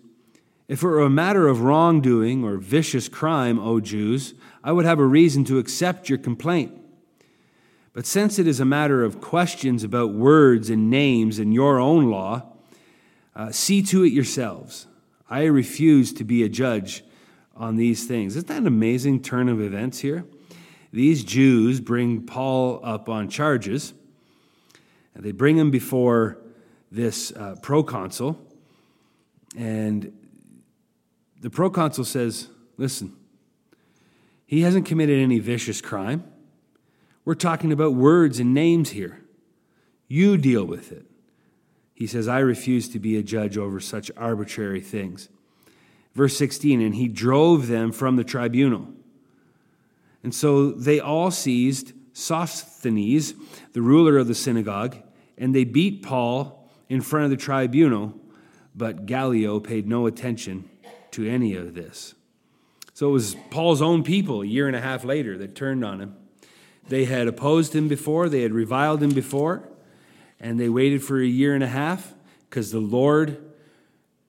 If 0.68 0.84
it 0.84 0.88
were 0.88 1.02
a 1.02 1.10
matter 1.10 1.48
of 1.48 1.62
wrongdoing 1.62 2.44
or 2.44 2.58
vicious 2.58 3.10
crime, 3.10 3.60
O 3.60 3.80
Jews, 3.80 4.34
I 4.64 4.72
would 4.72 4.86
have 4.86 5.00
a 5.00 5.06
reason 5.06 5.46
to 5.46 5.58
accept 5.58 6.10
your 6.10 6.20
complaint. 6.20 6.74
But 7.94 8.06
since 8.06 8.38
it 8.38 8.46
is 8.46 8.60
a 8.60 8.66
matter 8.66 9.04
of 9.04 9.20
questions 9.20 9.84
about 9.84 10.14
words 10.14 10.70
and 10.70 10.90
names 10.90 11.40
and 11.40 11.52
your 11.52 11.80
own 11.80 12.12
law, 12.12 12.44
uh, 13.36 13.52
see 13.52 13.82
to 13.84 14.04
it 14.04 14.14
yourselves. 14.14 14.86
I 15.30 15.46
refuse 15.46 16.14
to 16.14 16.24
be 16.24 16.44
a 16.44 16.50
judge 16.50 17.04
on 17.58 17.76
these 17.76 18.06
things. 18.06 18.36
Isn't 18.36 18.48
that 18.48 18.58
an 18.58 18.68
amazing 18.68 19.22
turn 19.22 19.50
of 19.50 19.60
events 19.60 20.00
here? 20.00 20.26
These 20.92 21.24
Jews 21.24 21.80
bring 21.80 22.22
Paul 22.26 22.80
up 22.84 23.10
on 23.10 23.30
charges, 23.30 23.94
and 25.14 25.24
they 25.24 25.32
bring 25.32 25.58
him 25.58 25.72
before 25.72 26.38
this 26.92 27.32
uh, 27.32 27.56
proconsul, 27.62 28.40
and 29.58 30.14
the 31.42 31.50
proconsul 31.50 32.06
says, 32.06 32.48
Listen, 32.78 33.16
he 34.46 34.62
hasn't 34.62 34.86
committed 34.86 35.20
any 35.20 35.40
vicious 35.40 35.82
crime. 35.82 36.24
We're 37.26 37.36
talking 37.36 37.72
about 37.72 37.94
words 37.94 38.40
and 38.40 38.54
names 38.54 38.92
here. 38.92 39.22
You 40.08 40.38
deal 40.38 40.64
with 40.64 40.92
it. 40.92 41.06
He 41.94 42.08
says, 42.08 42.28
I 42.28 42.40
refuse 42.40 42.88
to 42.90 43.00
be 43.00 43.18
a 43.18 43.24
judge 43.24 43.58
over 43.58 43.80
such 43.80 44.12
arbitrary 44.16 44.80
things. 44.80 45.28
Verse 46.18 46.36
16, 46.36 46.82
and 46.82 46.96
he 46.96 47.08
drove 47.08 47.68
them 47.68 47.92
from 47.92 48.16
the 48.16 48.24
tribunal. 48.24 48.88
And 50.24 50.34
so 50.34 50.72
they 50.72 51.00
all 51.00 51.30
seized 51.30 51.94
Sosthenes, 52.12 53.36
the 53.74 53.84
ruler 53.84 54.18
of 54.18 54.28
the 54.28 54.34
synagogue, 54.34 54.98
and 55.38 55.54
they 55.54 55.64
beat 55.64 56.02
Paul 56.02 56.68
in 56.90 57.02
front 57.02 57.26
of 57.26 57.30
the 57.30 57.38
tribunal, 57.38 58.16
but 58.76 59.06
Gallio 59.06 59.60
paid 59.60 59.88
no 59.88 60.08
attention 60.08 60.68
to 61.12 61.30
any 61.30 61.56
of 61.56 61.76
this. 61.76 62.16
So 62.96 63.10
it 63.10 63.12
was 63.12 63.36
Paul's 63.52 63.84
own 63.84 64.04
people 64.04 64.42
a 64.42 64.48
year 64.48 64.66
and 64.66 64.76
a 64.76 64.82
half 64.82 65.04
later 65.04 65.38
that 65.38 65.54
turned 65.54 65.86
on 65.86 66.02
him. 66.02 66.16
They 66.88 67.06
had 67.06 67.28
opposed 67.28 67.76
him 67.76 67.88
before, 67.88 68.28
they 68.28 68.42
had 68.42 68.54
reviled 68.54 69.04
him 69.04 69.12
before, 69.12 69.70
and 70.40 70.60
they 70.60 70.68
waited 70.68 71.04
for 71.04 71.22
a 71.22 71.28
year 71.28 71.54
and 71.54 71.64
a 71.64 71.68
half 71.68 72.16
because 72.50 72.72
the 72.72 72.80
Lord 72.80 73.44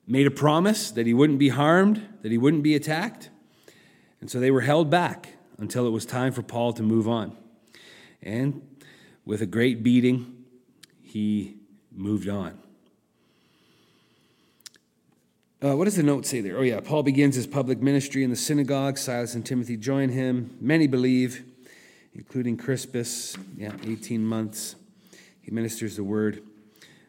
made 0.08 0.26
a 0.26 0.30
promise 0.30 0.90
that 0.90 1.06
he 1.06 1.14
wouldn't 1.14 1.38
be 1.38 1.50
harmed, 1.50 2.02
that 2.22 2.32
he 2.32 2.38
wouldn't 2.38 2.62
be 2.62 2.74
attacked. 2.74 3.30
And 4.20 4.30
so 4.30 4.40
they 4.40 4.50
were 4.50 4.62
held 4.62 4.90
back 4.90 5.34
until 5.58 5.86
it 5.86 5.90
was 5.90 6.06
time 6.06 6.32
for 6.32 6.42
Paul 6.42 6.72
to 6.72 6.82
move 6.82 7.06
on. 7.06 7.36
And 8.22 8.62
with 9.24 9.42
a 9.42 9.46
great 9.46 9.82
beating, 9.82 10.44
he 11.02 11.56
moved 11.92 12.28
on. 12.28 12.58
Uh, 15.62 15.76
what 15.76 15.84
does 15.84 15.96
the 15.96 16.02
note 16.02 16.24
say 16.24 16.40
there? 16.40 16.56
Oh, 16.56 16.62
yeah. 16.62 16.80
Paul 16.80 17.02
begins 17.02 17.34
his 17.34 17.46
public 17.46 17.82
ministry 17.82 18.22
in 18.22 18.30
the 18.30 18.36
synagogue. 18.36 18.96
Silas 18.96 19.34
and 19.34 19.44
Timothy 19.44 19.76
join 19.76 20.08
him. 20.08 20.56
Many 20.60 20.86
believe 20.86 21.44
including 22.14 22.56
Crispus, 22.56 23.36
yeah, 23.56 23.72
18 23.84 24.24
months. 24.24 24.74
He 25.40 25.50
ministers 25.52 25.96
the 25.96 26.04
word. 26.04 26.42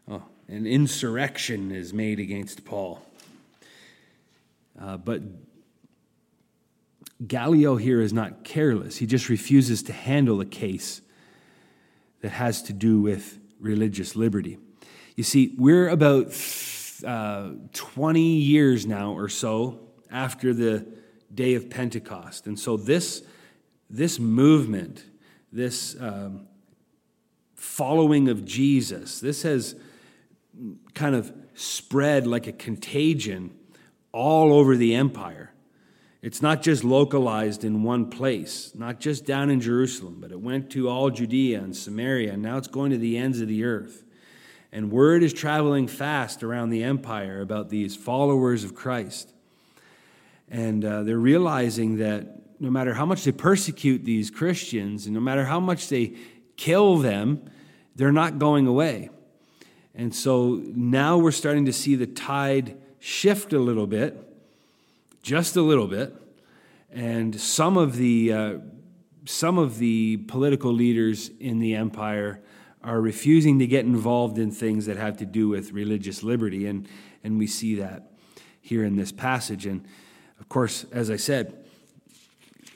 Oh, 0.08 0.24
an 0.50 0.66
insurrection 0.66 1.72
is 1.72 1.94
made 1.94 2.20
against 2.20 2.66
Paul. 2.66 3.02
Uh, 4.80 4.98
but 4.98 5.22
Gallio 7.26 7.76
here 7.76 8.02
is 8.02 8.12
not 8.12 8.44
careless. 8.44 8.98
He 8.98 9.06
just 9.06 9.30
refuses 9.30 9.84
to 9.84 9.94
handle 9.94 10.42
a 10.42 10.46
case 10.46 11.02
that 12.22 12.32
has 12.32 12.64
to 12.64 12.74
do 12.74 13.00
with 13.00 13.40
religious 13.60 14.16
liberty. 14.16 14.58
You 15.16 15.24
see, 15.24 15.54
we're 15.58 15.90
about 15.90 16.34
uh, 17.06 17.52
20 17.74 18.22
years 18.22 18.88
now 18.88 19.14
or 19.14 19.30
so 19.30 19.80
after 20.10 20.54
the 20.54 20.86
day 21.34 21.54
of 21.54 21.70
Pentecost. 21.70 22.48
And 22.48 22.60
so 22.60 22.76
this 22.76 23.24
this 23.92 24.20
movement, 24.20 25.04
this 25.52 25.96
um, 26.00 26.48
following 27.56 28.30
of 28.30 28.46
Jesus, 28.46 29.20
this 29.20 29.42
has 29.42 29.76
kind 30.94 31.16
of 31.16 31.32
spread 31.54 32.28
like 32.28 32.48
a 32.48 32.52
contagion 32.52 33.52
all 34.12 34.54
over 34.54 34.76
the 34.76 34.96
empire. 34.96 35.54
It's 36.22 36.42
not 36.42 36.62
just 36.62 36.84
localized 36.84 37.64
in 37.64 37.84
one 37.84 38.10
place, 38.10 38.74
not 38.76 39.00
just 39.00 39.26
down 39.26 39.50
in 39.50 39.62
Jerusalem, 39.62 40.18
but 40.20 40.32
it 40.32 40.42
went 40.42 40.70
to 40.72 40.90
all 40.90 41.10
Judea 41.10 41.60
and 41.62 41.76
Samaria, 41.76 42.34
and 42.34 42.42
now 42.42 42.58
it's 42.58 42.68
going 42.68 42.92
to 42.92 42.98
the 42.98 43.18
ends 43.18 43.40
of 43.40 43.48
the 43.48 43.64
earth. 43.64 44.04
And 44.72 44.92
word 44.92 45.24
is 45.24 45.34
traveling 45.34 45.88
fast 45.88 46.44
around 46.44 46.70
the 46.70 46.84
empire 46.84 47.42
about 47.42 47.70
these 47.70 47.96
followers 47.96 48.64
of 48.64 48.76
Christ. 48.76 49.34
And 50.50 50.84
uh, 50.84 51.04
they're 51.04 51.18
realizing 51.18 51.98
that 51.98 52.60
no 52.60 52.70
matter 52.70 52.94
how 52.94 53.06
much 53.06 53.24
they 53.24 53.32
persecute 53.32 54.04
these 54.04 54.30
Christians 54.30 55.06
and 55.06 55.16
no 55.16 55.22
matter 55.22 55.46
how 55.46 55.60
much 55.60 55.88
they 55.88 56.16
kill 56.58 56.98
them, 56.98 57.50
they're 57.96 58.12
not 58.12 58.38
going 58.38 58.68
away. 58.68 59.10
And 60.00 60.16
so 60.16 60.64
now 60.64 61.18
we're 61.18 61.34
starting 61.34 61.66
to 61.66 61.74
see 61.74 61.96
the 61.96 62.08
tide 62.08 62.78
shift 63.00 63.52
a 63.52 63.60
little 63.60 63.86
bit, 63.86 64.18
just 65.24 65.58
a 65.58 65.62
little 65.62 65.88
bit. 65.88 66.16
And 66.90 67.38
some 67.38 67.76
of 67.76 67.98
the, 67.98 68.32
uh, 68.32 68.54
some 69.26 69.58
of 69.58 69.78
the 69.78 70.16
political 70.16 70.72
leaders 70.72 71.30
in 71.42 71.60
the 71.60 71.76
empire 71.76 72.40
are 72.82 73.02
refusing 73.02 73.60
to 73.60 73.68
get 73.68 73.84
involved 73.84 74.38
in 74.38 74.52
things 74.52 74.86
that 74.86 74.96
have 74.96 75.18
to 75.18 75.26
do 75.26 75.50
with 75.50 75.74
religious 75.74 76.24
liberty. 76.24 76.66
And, 76.66 76.88
and 77.26 77.38
we 77.38 77.46
see 77.46 77.76
that 77.76 78.14
here 78.62 78.86
in 78.86 78.96
this 78.96 79.12
passage. 79.12 79.66
And 79.66 79.84
of 80.40 80.48
course, 80.48 80.86
as 80.94 81.12
I 81.12 81.18
said, 81.18 81.66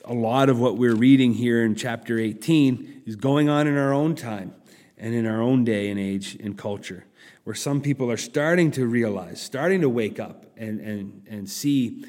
a 0.04 0.12
lot 0.12 0.50
of 0.50 0.60
what 0.60 0.76
we're 0.76 0.94
reading 0.94 1.32
here 1.32 1.64
in 1.64 1.74
chapter 1.74 2.18
18 2.18 3.04
is 3.06 3.16
going 3.16 3.48
on 3.48 3.66
in 3.66 3.78
our 3.78 3.94
own 3.94 4.14
time 4.14 4.52
and 4.98 5.14
in 5.14 5.26
our 5.26 5.42
own 5.42 5.64
day 5.64 5.90
and 5.90 5.98
age 5.98 6.36
and 6.36 6.56
culture, 6.56 7.04
where 7.44 7.54
some 7.54 7.80
people 7.80 8.10
are 8.10 8.16
starting 8.16 8.70
to 8.72 8.86
realize, 8.86 9.40
starting 9.40 9.82
to 9.82 9.88
wake 9.88 10.18
up 10.18 10.46
and, 10.56 10.80
and, 10.80 11.26
and 11.28 11.48
see 11.48 12.04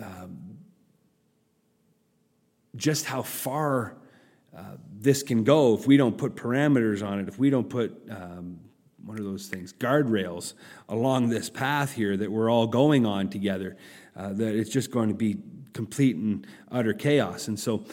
um, 0.00 0.58
just 2.76 3.06
how 3.06 3.22
far 3.22 3.96
uh, 4.56 4.62
this 4.98 5.22
can 5.22 5.44
go 5.44 5.74
if 5.74 5.86
we 5.86 5.96
don't 5.96 6.18
put 6.18 6.34
parameters 6.34 7.06
on 7.06 7.20
it, 7.20 7.28
if 7.28 7.38
we 7.38 7.48
don't 7.50 7.68
put, 7.70 7.96
um, 8.10 8.58
are 9.08 9.16
those 9.16 9.46
things, 9.46 9.72
guardrails 9.72 10.54
along 10.88 11.28
this 11.28 11.48
path 11.48 11.92
here 11.92 12.16
that 12.16 12.30
we're 12.30 12.50
all 12.50 12.66
going 12.66 13.06
on 13.06 13.28
together, 13.28 13.76
uh, 14.16 14.32
that 14.32 14.54
it's 14.54 14.70
just 14.70 14.90
going 14.90 15.08
to 15.08 15.14
be 15.14 15.36
complete 15.72 16.16
and 16.16 16.46
utter 16.70 16.92
chaos. 16.92 17.48
And 17.48 17.58
so 17.58 17.84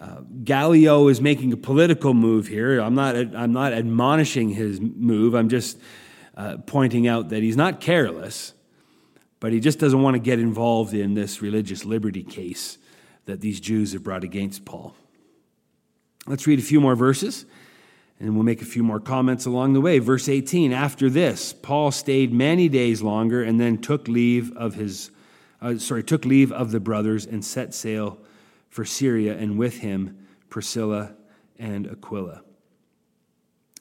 uh, 0.00 0.20
Gallio 0.44 1.08
is 1.08 1.20
making 1.20 1.52
a 1.52 1.56
political 1.56 2.14
move 2.14 2.46
here. 2.46 2.78
I'm 2.78 2.94
not, 2.94 3.16
I'm 3.16 3.52
not 3.52 3.72
admonishing 3.72 4.50
his 4.50 4.80
move, 4.80 5.34
I'm 5.34 5.48
just 5.48 5.78
uh, 6.36 6.58
pointing 6.66 7.06
out 7.06 7.28
that 7.30 7.42
he's 7.42 7.56
not 7.56 7.80
careless, 7.80 8.54
but 9.40 9.52
he 9.52 9.60
just 9.60 9.78
doesn't 9.78 10.02
want 10.02 10.14
to 10.14 10.18
get 10.18 10.38
involved 10.38 10.94
in 10.94 11.14
this 11.14 11.42
religious 11.42 11.84
liberty 11.84 12.22
case 12.22 12.78
that 13.26 13.40
these 13.40 13.60
Jews 13.60 13.92
have 13.92 14.02
brought 14.02 14.24
against 14.24 14.64
Paul. 14.64 14.94
Let's 16.26 16.46
read 16.46 16.58
a 16.58 16.62
few 16.62 16.80
more 16.80 16.96
verses 16.96 17.44
and 18.20 18.34
we'll 18.34 18.44
make 18.44 18.62
a 18.62 18.66
few 18.66 18.82
more 18.82 19.00
comments 19.00 19.44
along 19.44 19.72
the 19.72 19.80
way. 19.80 19.98
Verse 19.98 20.28
18 20.28 20.72
After 20.72 21.10
this, 21.10 21.52
Paul 21.52 21.90
stayed 21.90 22.32
many 22.32 22.68
days 22.68 23.02
longer 23.02 23.42
and 23.42 23.60
then 23.60 23.78
took 23.78 24.08
leave 24.08 24.56
of 24.56 24.74
his 24.74 25.10
uh, 25.64 25.78
sorry, 25.78 26.04
took 26.04 26.26
leave 26.26 26.52
of 26.52 26.70
the 26.72 26.80
brothers 26.80 27.24
and 27.24 27.42
set 27.42 27.72
sail 27.72 28.18
for 28.68 28.84
Syria, 28.84 29.36
and 29.36 29.56
with 29.56 29.78
him 29.78 30.18
Priscilla 30.50 31.14
and 31.58 31.86
Aquila. 31.86 32.42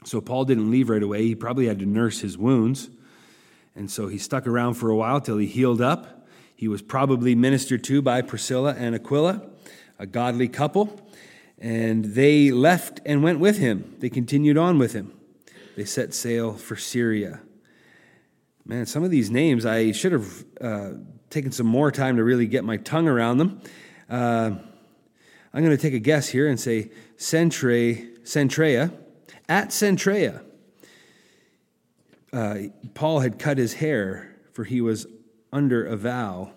So 0.05 0.21
Paul 0.21 0.45
didn't 0.45 0.69
leave 0.71 0.89
right 0.89 1.03
away. 1.03 1.23
He 1.23 1.35
probably 1.35 1.67
had 1.67 1.79
to 1.79 1.85
nurse 1.85 2.19
his 2.19 2.37
wounds. 2.37 2.89
And 3.75 3.89
so 3.89 4.07
he 4.07 4.17
stuck 4.17 4.47
around 4.47 4.75
for 4.75 4.89
a 4.89 4.95
while 4.95 5.19
till 5.19 5.37
he 5.37 5.47
healed 5.47 5.81
up. 5.81 6.27
He 6.55 6.67
was 6.67 6.81
probably 6.81 7.35
ministered 7.35 7.83
to 7.85 8.01
by 8.01 8.21
Priscilla 8.21 8.75
and 8.77 8.95
Aquila, 8.95 9.41
a 9.99 10.05
godly 10.05 10.47
couple. 10.47 11.01
And 11.57 12.05
they 12.05 12.51
left 12.51 12.99
and 13.05 13.23
went 13.23 13.39
with 13.39 13.57
him. 13.57 13.95
They 13.99 14.09
continued 14.09 14.57
on 14.57 14.77
with 14.77 14.93
him. 14.93 15.13
They 15.75 15.85
set 15.85 16.13
sail 16.13 16.53
for 16.53 16.75
Syria. 16.75 17.41
Man, 18.65 18.85
some 18.85 19.03
of 19.03 19.11
these 19.11 19.29
names, 19.29 19.65
I 19.65 19.91
should 19.91 20.11
have 20.11 20.45
uh, 20.61 20.89
taken 21.29 21.51
some 21.51 21.67
more 21.67 21.91
time 21.91 22.17
to 22.17 22.23
really 22.23 22.47
get 22.47 22.63
my 22.63 22.77
tongue 22.77 23.07
around 23.07 23.39
them. 23.39 23.61
Uh, 24.09 24.51
I'm 25.53 25.63
going 25.63 25.75
to 25.75 25.81
take 25.81 25.93
a 25.93 25.99
guess 25.99 26.29
here 26.29 26.47
and 26.47 26.59
say 26.59 26.91
Centre, 27.17 27.93
Centrea. 28.23 28.91
At 29.49 29.69
Centrea, 29.69 30.43
uh, 32.31 32.55
Paul 32.93 33.19
had 33.19 33.37
cut 33.37 33.57
his 33.57 33.75
hair, 33.75 34.35
for 34.51 34.63
he 34.63 34.81
was 34.81 35.05
under 35.51 35.85
a 35.85 35.95
vow. 35.95 36.51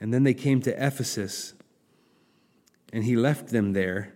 And 0.00 0.12
then 0.12 0.24
they 0.24 0.34
came 0.34 0.60
to 0.62 0.86
Ephesus, 0.86 1.54
and 2.92 3.04
he 3.04 3.14
left 3.14 3.48
them 3.48 3.74
there. 3.74 4.14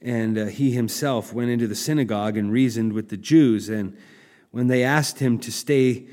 And 0.00 0.36
uh, 0.36 0.46
he 0.46 0.72
himself 0.72 1.32
went 1.32 1.50
into 1.50 1.66
the 1.66 1.74
synagogue 1.74 2.36
and 2.36 2.52
reasoned 2.52 2.92
with 2.92 3.08
the 3.08 3.16
Jews. 3.16 3.68
And 3.68 3.96
when 4.50 4.66
they 4.66 4.84
asked 4.84 5.20
him 5.20 5.38
to 5.38 5.52
stay 5.52 6.06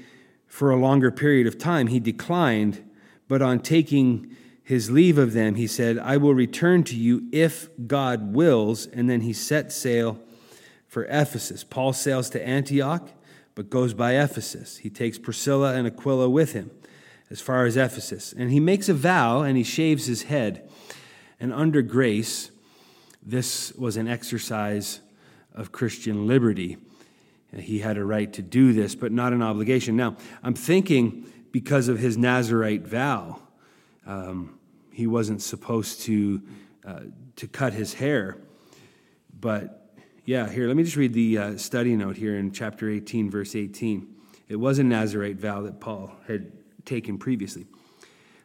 for 0.48 0.72
a 0.72 0.78
longer 0.78 1.12
period 1.12 1.48
of 1.48 1.58
time, 1.58 1.88
he 1.88 2.00
declined. 2.00 2.84
But 3.28 3.42
on 3.42 3.60
taking 3.60 4.36
his 4.64 4.90
leave 4.90 5.18
of 5.18 5.34
them, 5.34 5.56
he 5.56 5.68
said, 5.68 5.98
I 5.98 6.18
will 6.18 6.34
return 6.34 6.84
to 6.86 6.96
you 6.96 7.28
if 7.32 7.70
God 7.86 8.34
wills. 8.34 8.86
And 8.88 9.10
then 9.10 9.22
he 9.22 9.34
set 9.34 9.72
sail 9.72 10.20
for 10.90 11.06
Ephesus. 11.06 11.64
Paul 11.64 11.94
sails 11.94 12.30
to 12.32 12.46
Antioch, 12.46 13.08
but 13.56 13.70
goes 13.70 13.94
by 13.94 14.16
Ephesus. 14.16 14.78
He 14.78 14.90
takes 14.90 15.18
Priscilla 15.18 15.76
and 15.76 15.88
Aquila 15.88 16.30
with 16.30 16.54
him 16.54 16.72
as 17.30 17.40
far 17.40 17.66
as 17.66 17.78
Ephesus. 17.78 18.34
And 18.34 18.52
he 18.52 18.60
makes 18.60 18.90
a 18.90 18.94
vow 18.94 19.44
and 19.44 19.56
he 19.56 19.64
shaves 19.64 20.08
his 20.08 20.24
head. 20.24 20.68
And 21.40 21.54
under 21.54 21.82
grace, 21.82 22.52
this 23.24 23.72
was 23.74 23.98
an 23.98 24.08
exercise 24.08 25.00
of 25.54 25.72
Christian 25.72 26.28
liberty. 26.28 26.78
He 27.56 27.80
had 27.80 27.98
a 27.98 28.04
right 28.04 28.32
to 28.34 28.42
do 28.42 28.74
this, 28.74 28.96
but 28.96 29.12
not 29.12 29.32
an 29.32 29.42
obligation. 29.42 29.96
Now, 29.96 30.18
I'm 30.44 30.54
thinking 30.54 31.32
because 31.52 31.88
of 31.88 32.00
his 32.00 32.18
Nazarite 32.18 32.86
vow, 32.86 33.40
um, 34.06 34.60
he 34.92 35.08
wasn't 35.08 35.42
supposed 35.42 36.02
to, 36.02 36.42
uh, 36.86 37.02
to 37.36 37.48
cut 37.48 37.74
his 37.74 37.94
hair. 37.94 38.38
But 39.40 39.79
yeah, 40.30 40.48
here, 40.48 40.68
let 40.68 40.78
me 40.78 40.84
just 40.84 40.96
read 40.96 41.14
the 41.14 41.40
uh, 41.40 41.58
study 41.58 41.96
note 41.96 42.16
here 42.16 42.38
in 42.38 42.52
chapter 42.52 42.88
18, 42.88 43.32
verse 43.32 43.56
18. 43.56 44.08
It 44.48 44.58
was 44.58 44.78
a 44.78 44.84
Nazarite 44.84 45.38
vow 45.38 45.64
that 45.64 45.80
Paul 45.80 46.12
had 46.28 46.52
taken 46.86 47.18
previously. 47.18 47.66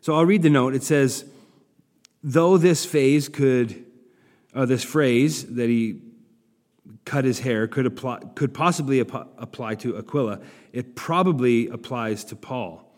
So 0.00 0.14
I'll 0.14 0.24
read 0.24 0.40
the 0.40 0.48
note. 0.48 0.74
It 0.74 0.82
says, 0.82 1.26
though 2.22 2.56
this 2.56 2.86
phase 2.86 3.28
could, 3.28 3.84
or 4.54 4.64
this 4.64 4.82
phrase 4.82 5.44
that 5.56 5.68
he 5.68 6.00
cut 7.04 7.26
his 7.26 7.40
hair 7.40 7.68
could 7.68 7.84
apply, 7.84 8.20
could 8.34 8.54
possibly 8.54 9.00
apply 9.00 9.74
to 9.74 9.98
Aquila, 9.98 10.40
it 10.72 10.96
probably 10.96 11.68
applies 11.68 12.24
to 12.24 12.34
Paul. 12.34 12.96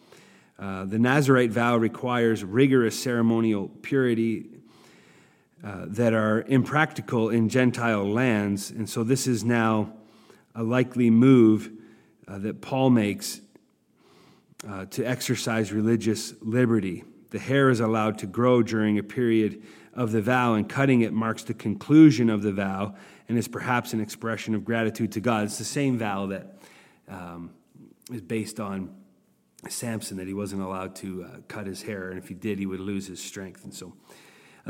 Uh, 0.60 0.84
the 0.84 1.00
Nazarite 1.00 1.50
vow 1.50 1.76
requires 1.76 2.44
rigorous 2.44 2.96
ceremonial 2.96 3.66
purity 3.82 4.55
uh, 5.64 5.86
that 5.86 6.12
are 6.12 6.42
impractical 6.42 7.30
in 7.30 7.48
Gentile 7.48 8.04
lands. 8.04 8.70
And 8.70 8.88
so 8.88 9.02
this 9.02 9.26
is 9.26 9.44
now 9.44 9.92
a 10.54 10.62
likely 10.62 11.10
move 11.10 11.70
uh, 12.28 12.38
that 12.38 12.60
Paul 12.60 12.90
makes 12.90 13.40
uh, 14.68 14.86
to 14.86 15.04
exercise 15.04 15.72
religious 15.72 16.34
liberty. 16.40 17.04
The 17.30 17.38
hair 17.38 17.70
is 17.70 17.80
allowed 17.80 18.18
to 18.18 18.26
grow 18.26 18.62
during 18.62 18.98
a 18.98 19.02
period 19.02 19.62
of 19.92 20.12
the 20.12 20.20
vow, 20.20 20.54
and 20.54 20.68
cutting 20.68 21.00
it 21.00 21.12
marks 21.12 21.42
the 21.42 21.54
conclusion 21.54 22.28
of 22.28 22.42
the 22.42 22.52
vow 22.52 22.94
and 23.28 23.38
is 23.38 23.48
perhaps 23.48 23.92
an 23.92 24.00
expression 24.00 24.54
of 24.54 24.64
gratitude 24.64 25.12
to 25.12 25.20
God. 25.20 25.44
It's 25.44 25.58
the 25.58 25.64
same 25.64 25.98
vow 25.98 26.26
that 26.26 26.58
um, 27.08 27.50
is 28.12 28.20
based 28.20 28.60
on 28.60 28.94
Samson 29.68 30.18
that 30.18 30.26
he 30.26 30.34
wasn't 30.34 30.62
allowed 30.62 30.94
to 30.96 31.24
uh, 31.24 31.28
cut 31.48 31.66
his 31.66 31.82
hair, 31.82 32.10
and 32.10 32.18
if 32.18 32.28
he 32.28 32.34
did, 32.34 32.58
he 32.58 32.66
would 32.66 32.80
lose 32.80 33.06
his 33.06 33.22
strength. 33.22 33.64
And 33.64 33.74
so 33.74 33.94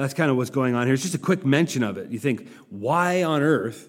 that's 0.02 0.14
kind 0.14 0.30
of 0.30 0.37
what's 0.37 0.50
going 0.50 0.74
on 0.74 0.87
here. 0.87 0.94
It's 0.94 1.02
just 1.02 1.14
a 1.14 1.18
quick 1.18 1.44
mention 1.46 1.82
of 1.82 1.96
it. 1.96 2.11
You 2.11 2.18
think, 2.18 2.48
why 2.68 3.22
on 3.22 3.42
earth 3.42 3.88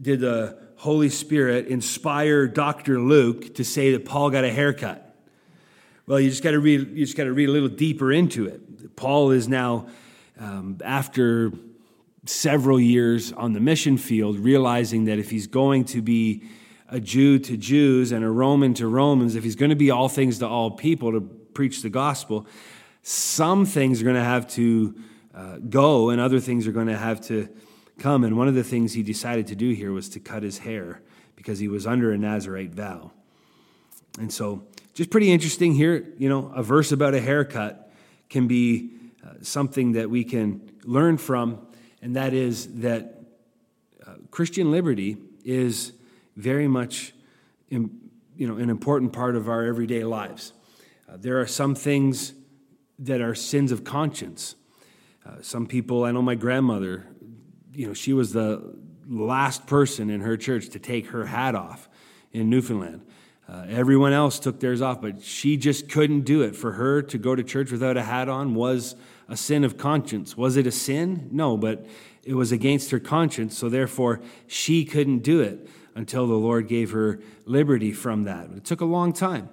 did 0.00 0.20
the 0.20 0.56
Holy 0.76 1.08
Spirit 1.08 1.66
inspire 1.66 2.46
Dr. 2.46 3.00
Luke 3.00 3.54
to 3.56 3.64
say 3.64 3.92
that 3.92 4.04
Paul 4.04 4.30
got 4.30 4.44
a 4.44 4.50
haircut? 4.50 5.16
Well, 6.06 6.20
you 6.20 6.30
just 6.30 6.42
got 6.42 6.52
to 6.52 6.60
read. 6.60 6.90
You 6.90 7.04
just 7.04 7.16
got 7.16 7.24
to 7.24 7.32
read 7.32 7.48
a 7.48 7.52
little 7.52 7.68
deeper 7.68 8.12
into 8.12 8.46
it. 8.46 8.96
Paul 8.96 9.30
is 9.30 9.48
now, 9.48 9.86
um, 10.38 10.78
after 10.84 11.52
several 12.24 12.80
years 12.80 13.32
on 13.32 13.52
the 13.52 13.60
mission 13.60 13.96
field, 13.96 14.38
realizing 14.38 15.06
that 15.06 15.18
if 15.18 15.30
he's 15.30 15.46
going 15.46 15.84
to 15.86 16.02
be 16.02 16.44
a 16.88 17.00
Jew 17.00 17.38
to 17.40 17.56
Jews 17.56 18.12
and 18.12 18.24
a 18.24 18.30
Roman 18.30 18.74
to 18.74 18.86
Romans, 18.86 19.34
if 19.34 19.42
he's 19.42 19.56
going 19.56 19.70
to 19.70 19.76
be 19.76 19.90
all 19.90 20.08
things 20.08 20.38
to 20.38 20.46
all 20.46 20.70
people 20.70 21.12
to 21.12 21.20
preach 21.20 21.82
the 21.82 21.88
gospel, 21.88 22.46
some 23.02 23.64
things 23.64 24.00
are 24.00 24.04
going 24.04 24.16
to 24.16 24.22
have 24.22 24.46
to 24.50 24.94
uh, 25.34 25.56
go 25.58 26.10
and 26.10 26.20
other 26.20 26.40
things 26.40 26.66
are 26.66 26.72
going 26.72 26.88
to 26.88 26.96
have 26.96 27.20
to 27.22 27.48
come. 27.98 28.24
And 28.24 28.36
one 28.36 28.48
of 28.48 28.54
the 28.54 28.64
things 28.64 28.92
he 28.92 29.02
decided 29.02 29.46
to 29.48 29.56
do 29.56 29.70
here 29.70 29.92
was 29.92 30.08
to 30.10 30.20
cut 30.20 30.42
his 30.42 30.58
hair 30.58 31.00
because 31.36 31.58
he 31.58 31.68
was 31.68 31.86
under 31.86 32.12
a 32.12 32.18
Nazarite 32.18 32.70
vow. 32.70 33.12
And 34.18 34.32
so, 34.32 34.64
just 34.94 35.10
pretty 35.10 35.32
interesting 35.32 35.74
here, 35.74 36.06
you 36.18 36.28
know, 36.28 36.52
a 36.54 36.62
verse 36.62 36.92
about 36.92 37.14
a 37.14 37.20
haircut 37.20 37.90
can 38.28 38.46
be 38.46 38.90
uh, 39.24 39.34
something 39.40 39.92
that 39.92 40.10
we 40.10 40.22
can 40.22 40.70
learn 40.84 41.16
from, 41.16 41.66
and 42.02 42.16
that 42.16 42.34
is 42.34 42.80
that 42.80 43.22
uh, 44.06 44.16
Christian 44.30 44.70
liberty 44.70 45.16
is 45.44 45.92
very 46.36 46.68
much 46.68 47.14
you 48.36 48.48
know, 48.48 48.56
an 48.56 48.70
important 48.70 49.12
part 49.12 49.36
of 49.36 49.48
our 49.48 49.64
everyday 49.64 50.04
lives. 50.04 50.52
Uh, 51.08 51.16
there 51.16 51.40
are 51.40 51.46
some 51.46 51.74
things 51.74 52.34
that 52.98 53.20
are 53.20 53.34
sins 53.34 53.72
of 53.72 53.84
conscience. 53.84 54.56
Uh, 55.24 55.36
some 55.40 55.66
people, 55.66 56.04
I 56.04 56.10
know 56.10 56.22
my 56.22 56.34
grandmother, 56.34 57.06
you 57.72 57.86
know, 57.86 57.94
she 57.94 58.12
was 58.12 58.32
the 58.32 58.76
last 59.08 59.66
person 59.66 60.10
in 60.10 60.20
her 60.20 60.36
church 60.36 60.70
to 60.70 60.78
take 60.78 61.08
her 61.08 61.26
hat 61.26 61.54
off 61.54 61.88
in 62.32 62.50
Newfoundland. 62.50 63.06
Uh, 63.48 63.66
everyone 63.68 64.12
else 64.12 64.38
took 64.38 64.60
theirs 64.60 64.80
off, 64.80 65.00
but 65.00 65.22
she 65.22 65.56
just 65.56 65.88
couldn't 65.88 66.22
do 66.22 66.42
it. 66.42 66.56
For 66.56 66.72
her 66.72 67.02
to 67.02 67.18
go 67.18 67.34
to 67.34 67.42
church 67.42 67.70
without 67.70 67.96
a 67.96 68.02
hat 68.02 68.28
on 68.28 68.54
was 68.54 68.94
a 69.28 69.36
sin 69.36 69.64
of 69.64 69.76
conscience. 69.76 70.36
Was 70.36 70.56
it 70.56 70.66
a 70.66 70.72
sin? 70.72 71.28
No, 71.32 71.56
but 71.56 71.84
it 72.24 72.34
was 72.34 72.52
against 72.52 72.90
her 72.90 73.00
conscience, 73.00 73.56
so 73.58 73.68
therefore 73.68 74.20
she 74.46 74.84
couldn't 74.84 75.20
do 75.20 75.40
it 75.40 75.68
until 75.94 76.26
the 76.26 76.34
Lord 76.34 76.68
gave 76.68 76.92
her 76.92 77.20
liberty 77.44 77.92
from 77.92 78.24
that. 78.24 78.50
It 78.50 78.64
took 78.64 78.80
a 78.80 78.86
long 78.86 79.12
time. 79.12 79.50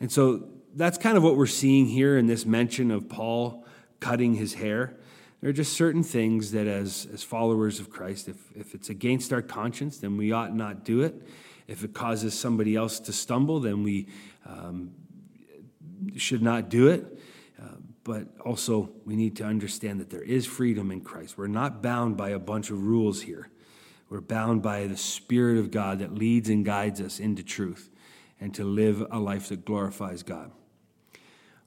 And 0.00 0.12
so 0.12 0.48
that's 0.74 0.98
kind 0.98 1.16
of 1.16 1.22
what 1.22 1.36
we're 1.36 1.46
seeing 1.46 1.86
here 1.86 2.18
in 2.18 2.26
this 2.26 2.44
mention 2.44 2.90
of 2.90 3.08
Paul 3.08 3.64
cutting 4.00 4.34
his 4.34 4.54
hair. 4.54 4.97
There 5.40 5.50
are 5.50 5.52
just 5.52 5.74
certain 5.74 6.02
things 6.02 6.50
that, 6.52 6.66
as, 6.66 7.06
as 7.12 7.22
followers 7.22 7.78
of 7.78 7.90
Christ, 7.90 8.28
if, 8.28 8.36
if 8.56 8.74
it's 8.74 8.90
against 8.90 9.32
our 9.32 9.42
conscience, 9.42 9.98
then 9.98 10.16
we 10.16 10.32
ought 10.32 10.54
not 10.54 10.84
do 10.84 11.02
it. 11.02 11.14
If 11.68 11.84
it 11.84 11.94
causes 11.94 12.36
somebody 12.36 12.74
else 12.74 12.98
to 13.00 13.12
stumble, 13.12 13.60
then 13.60 13.82
we 13.82 14.08
um, 14.46 14.92
should 16.16 16.42
not 16.42 16.68
do 16.68 16.88
it. 16.88 17.20
Uh, 17.60 17.76
but 18.02 18.26
also, 18.44 18.90
we 19.04 19.14
need 19.14 19.36
to 19.36 19.44
understand 19.44 20.00
that 20.00 20.10
there 20.10 20.22
is 20.22 20.44
freedom 20.46 20.90
in 20.90 21.02
Christ. 21.02 21.38
We're 21.38 21.46
not 21.46 21.82
bound 21.82 22.16
by 22.16 22.30
a 22.30 22.38
bunch 22.38 22.70
of 22.70 22.84
rules 22.84 23.22
here. 23.22 23.48
We're 24.08 24.22
bound 24.22 24.62
by 24.62 24.86
the 24.86 24.96
Spirit 24.96 25.58
of 25.58 25.70
God 25.70 25.98
that 25.98 26.14
leads 26.14 26.48
and 26.48 26.64
guides 26.64 27.00
us 27.00 27.20
into 27.20 27.42
truth 27.42 27.90
and 28.40 28.54
to 28.54 28.64
live 28.64 29.06
a 29.10 29.18
life 29.18 29.50
that 29.50 29.64
glorifies 29.64 30.22
God. 30.22 30.50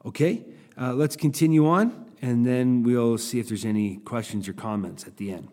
Okay, 0.03 0.43
uh, 0.77 0.93
let's 0.93 1.15
continue 1.15 1.67
on, 1.67 2.10
and 2.21 2.45
then 2.45 2.83
we'll 2.83 3.17
see 3.17 3.39
if 3.39 3.47
there's 3.47 3.65
any 3.65 3.97
questions 3.97 4.47
or 4.47 4.53
comments 4.53 5.07
at 5.07 5.17
the 5.17 5.31
end. 5.31 5.49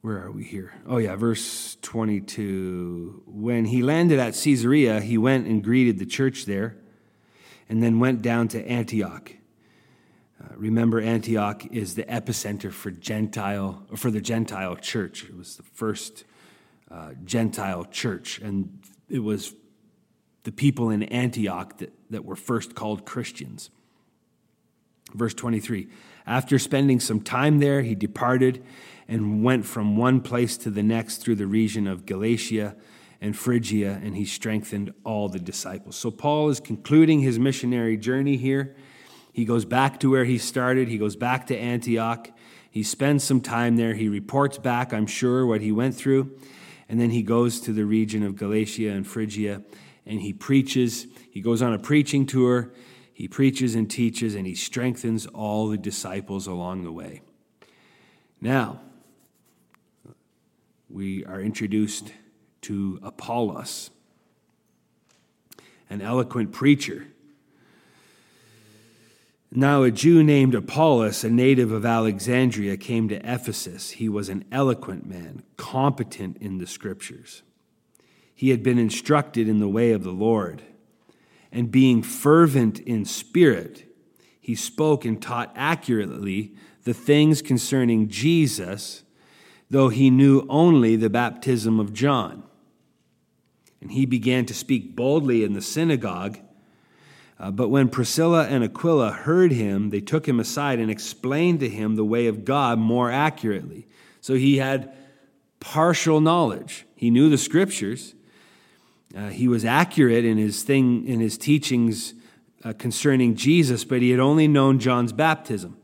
Where 0.00 0.22
are 0.22 0.30
we 0.30 0.44
here? 0.44 0.74
Oh, 0.86 0.98
yeah, 0.98 1.16
verse 1.16 1.78
22. 1.80 3.22
When 3.26 3.64
he 3.64 3.82
landed 3.82 4.18
at 4.18 4.34
Caesarea, 4.34 5.00
he 5.00 5.16
went 5.16 5.46
and 5.46 5.64
greeted 5.64 5.98
the 5.98 6.04
church 6.04 6.44
there, 6.44 6.76
and 7.70 7.82
then 7.82 8.00
went 8.00 8.20
down 8.20 8.48
to 8.48 8.62
Antioch. 8.66 9.32
Uh, 10.38 10.48
remember, 10.56 11.00
Antioch 11.00 11.64
is 11.72 11.94
the 11.94 12.02
epicenter 12.02 12.70
for 12.70 12.90
Gentile 12.90 13.86
for 13.96 14.10
the 14.10 14.20
Gentile 14.20 14.76
church. 14.76 15.24
It 15.24 15.34
was 15.34 15.56
the 15.56 15.62
first 15.62 16.24
uh, 16.90 17.12
Gentile 17.24 17.86
church, 17.86 18.40
and 18.40 18.80
it 19.08 19.20
was 19.20 19.54
the 20.44 20.52
people 20.52 20.90
in 20.90 21.02
Antioch 21.04 21.78
that, 21.78 21.92
that 22.10 22.24
were 22.24 22.36
first 22.36 22.74
called 22.74 23.04
Christians. 23.04 23.70
Verse 25.14 25.34
23 25.34 25.88
After 26.26 26.58
spending 26.58 27.00
some 27.00 27.20
time 27.20 27.58
there, 27.58 27.82
he 27.82 27.94
departed 27.94 28.64
and 29.08 29.42
went 29.42 29.66
from 29.66 29.96
one 29.96 30.20
place 30.20 30.56
to 30.58 30.70
the 30.70 30.82
next 30.82 31.18
through 31.18 31.34
the 31.34 31.46
region 31.46 31.86
of 31.86 32.06
Galatia 32.06 32.76
and 33.20 33.36
Phrygia, 33.36 34.00
and 34.02 34.16
he 34.16 34.24
strengthened 34.24 34.92
all 35.02 35.28
the 35.28 35.38
disciples. 35.38 35.96
So 35.96 36.10
Paul 36.10 36.50
is 36.50 36.60
concluding 36.60 37.20
his 37.20 37.38
missionary 37.38 37.96
journey 37.96 38.36
here. 38.36 38.76
He 39.32 39.44
goes 39.44 39.64
back 39.64 39.98
to 40.00 40.10
where 40.10 40.24
he 40.24 40.38
started, 40.38 40.88
he 40.88 40.98
goes 40.98 41.16
back 41.16 41.46
to 41.48 41.56
Antioch. 41.56 42.30
He 42.70 42.82
spends 42.82 43.22
some 43.22 43.40
time 43.40 43.76
there. 43.76 43.94
He 43.94 44.08
reports 44.08 44.58
back, 44.58 44.92
I'm 44.92 45.06
sure, 45.06 45.46
what 45.46 45.60
he 45.60 45.70
went 45.70 45.94
through. 45.94 46.36
And 46.88 47.00
then 47.00 47.10
he 47.10 47.22
goes 47.22 47.60
to 47.60 47.72
the 47.72 47.84
region 47.84 48.24
of 48.24 48.34
Galatia 48.34 48.90
and 48.90 49.06
Phrygia 49.06 49.62
and 50.06 50.20
he 50.20 50.32
preaches. 50.32 51.06
He 51.30 51.40
goes 51.40 51.62
on 51.62 51.72
a 51.72 51.78
preaching 51.78 52.26
tour. 52.26 52.72
He 53.12 53.28
preaches 53.28 53.74
and 53.74 53.90
teaches, 53.90 54.34
and 54.34 54.46
he 54.46 54.54
strengthens 54.54 55.26
all 55.26 55.68
the 55.68 55.78
disciples 55.78 56.46
along 56.46 56.84
the 56.84 56.92
way. 56.92 57.22
Now, 58.40 58.80
we 60.90 61.24
are 61.24 61.40
introduced 61.40 62.12
to 62.62 62.98
Apollos, 63.02 63.90
an 65.88 66.02
eloquent 66.02 66.52
preacher. 66.52 67.06
Now, 69.56 69.84
a 69.84 69.90
Jew 69.92 70.24
named 70.24 70.54
Apollos, 70.56 71.22
a 71.22 71.30
native 71.30 71.70
of 71.70 71.84
Alexandria, 71.84 72.76
came 72.76 73.08
to 73.08 73.16
Ephesus. 73.16 73.90
He 73.90 74.08
was 74.08 74.28
an 74.28 74.44
eloquent 74.50 75.06
man, 75.06 75.44
competent 75.56 76.38
in 76.38 76.58
the 76.58 76.66
scriptures. 76.66 77.42
He 78.34 78.50
had 78.50 78.62
been 78.62 78.78
instructed 78.78 79.48
in 79.48 79.60
the 79.60 79.68
way 79.68 79.92
of 79.92 80.02
the 80.02 80.12
Lord 80.12 80.62
and 81.54 81.70
being 81.70 82.02
fervent 82.02 82.80
in 82.80 83.04
spirit, 83.04 83.84
he 84.40 84.56
spoke 84.56 85.04
and 85.04 85.22
taught 85.22 85.52
accurately 85.54 86.52
the 86.82 86.92
things 86.92 87.40
concerning 87.40 88.08
Jesus, 88.08 89.04
though 89.70 89.88
he 89.88 90.10
knew 90.10 90.44
only 90.50 90.96
the 90.96 91.08
baptism 91.08 91.78
of 91.78 91.94
John. 91.94 92.42
And 93.80 93.92
he 93.92 94.04
began 94.04 94.44
to 94.46 94.54
speak 94.54 94.96
boldly 94.96 95.44
in 95.44 95.52
the 95.52 95.62
synagogue. 95.62 96.40
Uh, 97.38 97.52
but 97.52 97.68
when 97.68 97.88
Priscilla 97.88 98.46
and 98.46 98.64
Aquila 98.64 99.12
heard 99.12 99.52
him, 99.52 99.90
they 99.90 100.00
took 100.00 100.26
him 100.26 100.40
aside 100.40 100.80
and 100.80 100.90
explained 100.90 101.60
to 101.60 101.68
him 101.68 101.94
the 101.94 102.04
way 102.04 102.26
of 102.26 102.44
God 102.44 102.80
more 102.80 103.12
accurately. 103.12 103.86
So 104.20 104.34
he 104.34 104.58
had 104.58 104.92
partial 105.60 106.20
knowledge. 106.20 106.84
He 106.96 107.10
knew 107.10 107.30
the 107.30 107.38
scriptures, 107.38 108.14
uh, 109.16 109.28
he 109.28 109.46
was 109.46 109.64
accurate 109.64 110.24
in 110.24 110.38
his 110.38 110.62
thing 110.62 111.06
in 111.06 111.20
his 111.20 111.38
teachings 111.38 112.14
uh, 112.64 112.72
concerning 112.72 113.36
Jesus, 113.36 113.84
but 113.84 114.02
he 114.02 114.10
had 114.10 114.20
only 114.20 114.48
known 114.48 114.78
John's 114.78 115.12
baptism. 115.12 115.76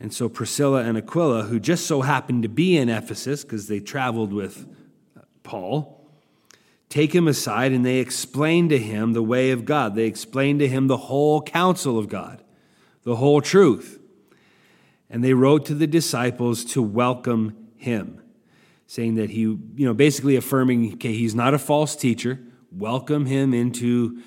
And 0.00 0.12
so 0.12 0.28
Priscilla 0.28 0.82
and 0.82 0.98
Aquila, 0.98 1.44
who 1.44 1.60
just 1.60 1.86
so 1.86 2.02
happened 2.02 2.42
to 2.42 2.48
be 2.48 2.76
in 2.76 2.88
Ephesus 2.88 3.44
because 3.44 3.68
they 3.68 3.80
traveled 3.80 4.32
with 4.32 4.66
uh, 5.16 5.22
Paul, 5.42 6.10
take 6.88 7.14
him 7.14 7.28
aside 7.28 7.72
and 7.72 7.84
they 7.84 7.98
explain 7.98 8.68
to 8.70 8.78
him 8.78 9.12
the 9.12 9.22
way 9.22 9.52
of 9.52 9.64
God. 9.64 9.94
They 9.94 10.06
explain 10.06 10.58
to 10.58 10.68
him 10.68 10.88
the 10.88 10.96
whole 10.96 11.40
counsel 11.40 11.98
of 11.98 12.08
God, 12.08 12.42
the 13.04 13.16
whole 13.16 13.40
truth. 13.40 14.00
And 15.08 15.22
they 15.22 15.32
wrote 15.32 15.64
to 15.66 15.74
the 15.74 15.86
disciples 15.86 16.64
to 16.66 16.82
welcome 16.82 17.68
him 17.76 18.20
saying 18.86 19.16
that 19.16 19.30
he, 19.30 19.40
you 19.40 19.60
know, 19.78 19.94
basically 19.94 20.36
affirming, 20.36 20.94
okay, 20.94 21.12
he's 21.12 21.34
not 21.34 21.54
a 21.54 21.58
false 21.58 21.96
teacher. 21.96 22.38
Welcome 22.70 23.26
him 23.26 23.52
into 23.52 24.22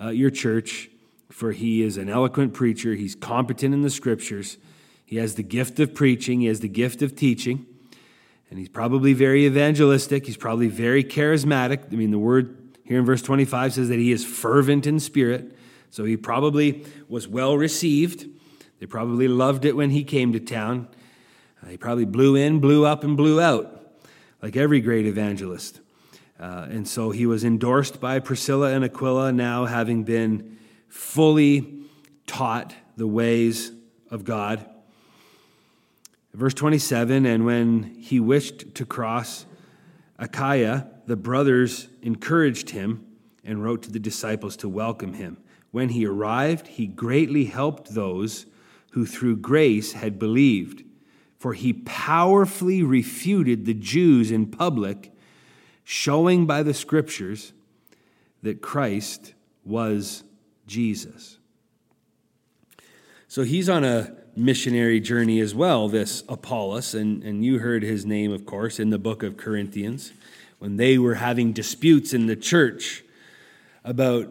uh, 0.00 0.08
your 0.08 0.30
church, 0.30 0.90
for 1.30 1.52
he 1.52 1.82
is 1.82 1.96
an 1.96 2.08
eloquent 2.08 2.54
preacher. 2.54 2.94
He's 2.94 3.14
competent 3.14 3.74
in 3.74 3.82
the 3.82 3.90
scriptures. 3.90 4.56
He 5.04 5.16
has 5.16 5.34
the 5.34 5.42
gift 5.42 5.78
of 5.80 5.94
preaching, 5.94 6.40
he 6.40 6.46
has 6.46 6.60
the 6.60 6.68
gift 6.68 7.02
of 7.02 7.16
teaching, 7.16 7.66
and 8.50 8.58
he's 8.58 8.68
probably 8.68 9.12
very 9.12 9.46
evangelistic. 9.46 10.26
He's 10.26 10.36
probably 10.36 10.68
very 10.68 11.04
charismatic. 11.04 11.92
I 11.92 11.96
mean, 11.96 12.10
the 12.10 12.18
word 12.18 12.56
here 12.84 12.98
in 12.98 13.04
verse 13.04 13.22
25 13.22 13.74
says 13.74 13.88
that 13.88 13.98
he 13.98 14.12
is 14.12 14.24
fervent 14.24 14.86
in 14.86 15.00
spirit. 15.00 15.56
So 15.90 16.04
he 16.04 16.16
probably 16.16 16.84
was 17.08 17.26
well 17.26 17.56
received. 17.56 18.26
They 18.80 18.86
probably 18.86 19.28
loved 19.28 19.64
it 19.64 19.76
when 19.76 19.90
he 19.90 20.04
came 20.04 20.32
to 20.32 20.40
town. 20.40 20.88
Uh, 21.62 21.68
he 21.68 21.76
probably 21.76 22.04
blew 22.04 22.36
in, 22.36 22.60
blew 22.60 22.84
up, 22.86 23.02
and 23.04 23.16
blew 23.16 23.40
out 23.40 23.77
like 24.42 24.56
every 24.56 24.80
great 24.80 25.06
evangelist. 25.06 25.80
Uh, 26.38 26.66
and 26.70 26.86
so 26.86 27.10
he 27.10 27.26
was 27.26 27.44
endorsed 27.44 28.00
by 28.00 28.20
Priscilla 28.20 28.72
and 28.72 28.84
Aquila, 28.84 29.32
now 29.32 29.64
having 29.64 30.04
been 30.04 30.58
fully 30.88 31.82
taught 32.26 32.74
the 32.96 33.06
ways 33.06 33.72
of 34.10 34.24
God. 34.24 34.64
Verse 36.32 36.54
27 36.54 37.26
And 37.26 37.44
when 37.44 37.82
he 37.98 38.20
wished 38.20 38.74
to 38.76 38.86
cross 38.86 39.46
Achaia, 40.18 40.88
the 41.06 41.16
brothers 41.16 41.88
encouraged 42.02 42.70
him 42.70 43.04
and 43.44 43.64
wrote 43.64 43.82
to 43.82 43.90
the 43.90 43.98
disciples 43.98 44.56
to 44.58 44.68
welcome 44.68 45.14
him. 45.14 45.38
When 45.70 45.88
he 45.90 46.06
arrived, 46.06 46.66
he 46.66 46.86
greatly 46.86 47.46
helped 47.46 47.94
those 47.94 48.46
who 48.92 49.06
through 49.06 49.36
grace 49.36 49.92
had 49.92 50.18
believed 50.18 50.84
for 51.38 51.54
he 51.54 51.72
powerfully 51.72 52.82
refuted 52.82 53.64
the 53.64 53.74
Jews 53.74 54.30
in 54.30 54.46
public, 54.46 55.12
showing 55.84 56.46
by 56.46 56.62
the 56.62 56.74
scriptures 56.74 57.52
that 58.42 58.60
Christ 58.60 59.34
was 59.64 60.24
Jesus. 60.66 61.38
So 63.28 63.42
he's 63.42 63.68
on 63.68 63.84
a 63.84 64.16
missionary 64.34 65.00
journey 65.00 65.40
as 65.40 65.54
well, 65.54 65.88
this 65.88 66.22
Apollos, 66.28 66.94
and, 66.94 67.22
and 67.22 67.44
you 67.44 67.58
heard 67.58 67.82
his 67.82 68.06
name, 68.06 68.32
of 68.32 68.46
course, 68.46 68.78
in 68.80 68.90
the 68.90 68.98
book 68.98 69.22
of 69.22 69.36
Corinthians, 69.36 70.12
when 70.58 70.76
they 70.76 70.98
were 70.98 71.14
having 71.14 71.52
disputes 71.52 72.12
in 72.12 72.26
the 72.26 72.36
church 72.36 73.04
about 73.84 74.28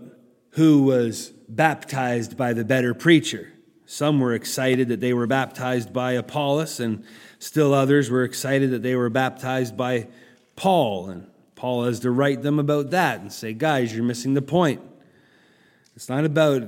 who 0.52 0.84
was 0.84 1.30
baptized 1.48 2.36
by 2.36 2.54
the 2.54 2.66
better 2.66 2.94
preacher. 2.94 3.54
Some 3.90 4.20
were 4.20 4.34
excited 4.34 4.90
that 4.90 5.00
they 5.00 5.14
were 5.14 5.28
baptized 5.28 5.94
by 5.94 6.12
Apollos, 6.12 6.82
and 6.82 7.06
still 7.40 7.74
others 7.74 8.10
were 8.10 8.26
excited 8.26 8.72
that 8.72 8.84
they 8.84 8.96
were 8.96 9.10
baptized 9.10 9.78
by 9.78 10.10
Paul. 10.58 11.10
And 11.10 11.28
Paul 11.56 11.86
has 11.86 12.02
to 12.02 12.12
write 12.12 12.42
them 12.44 12.60
about 12.60 12.90
that 12.90 13.22
and 13.22 13.32
say, 13.32 13.54
guys, 13.54 13.96
you're 13.96 14.04
missing 14.04 14.34
the 14.34 14.42
point. 14.42 14.82
It's 15.96 16.10
not 16.10 16.26
about 16.26 16.64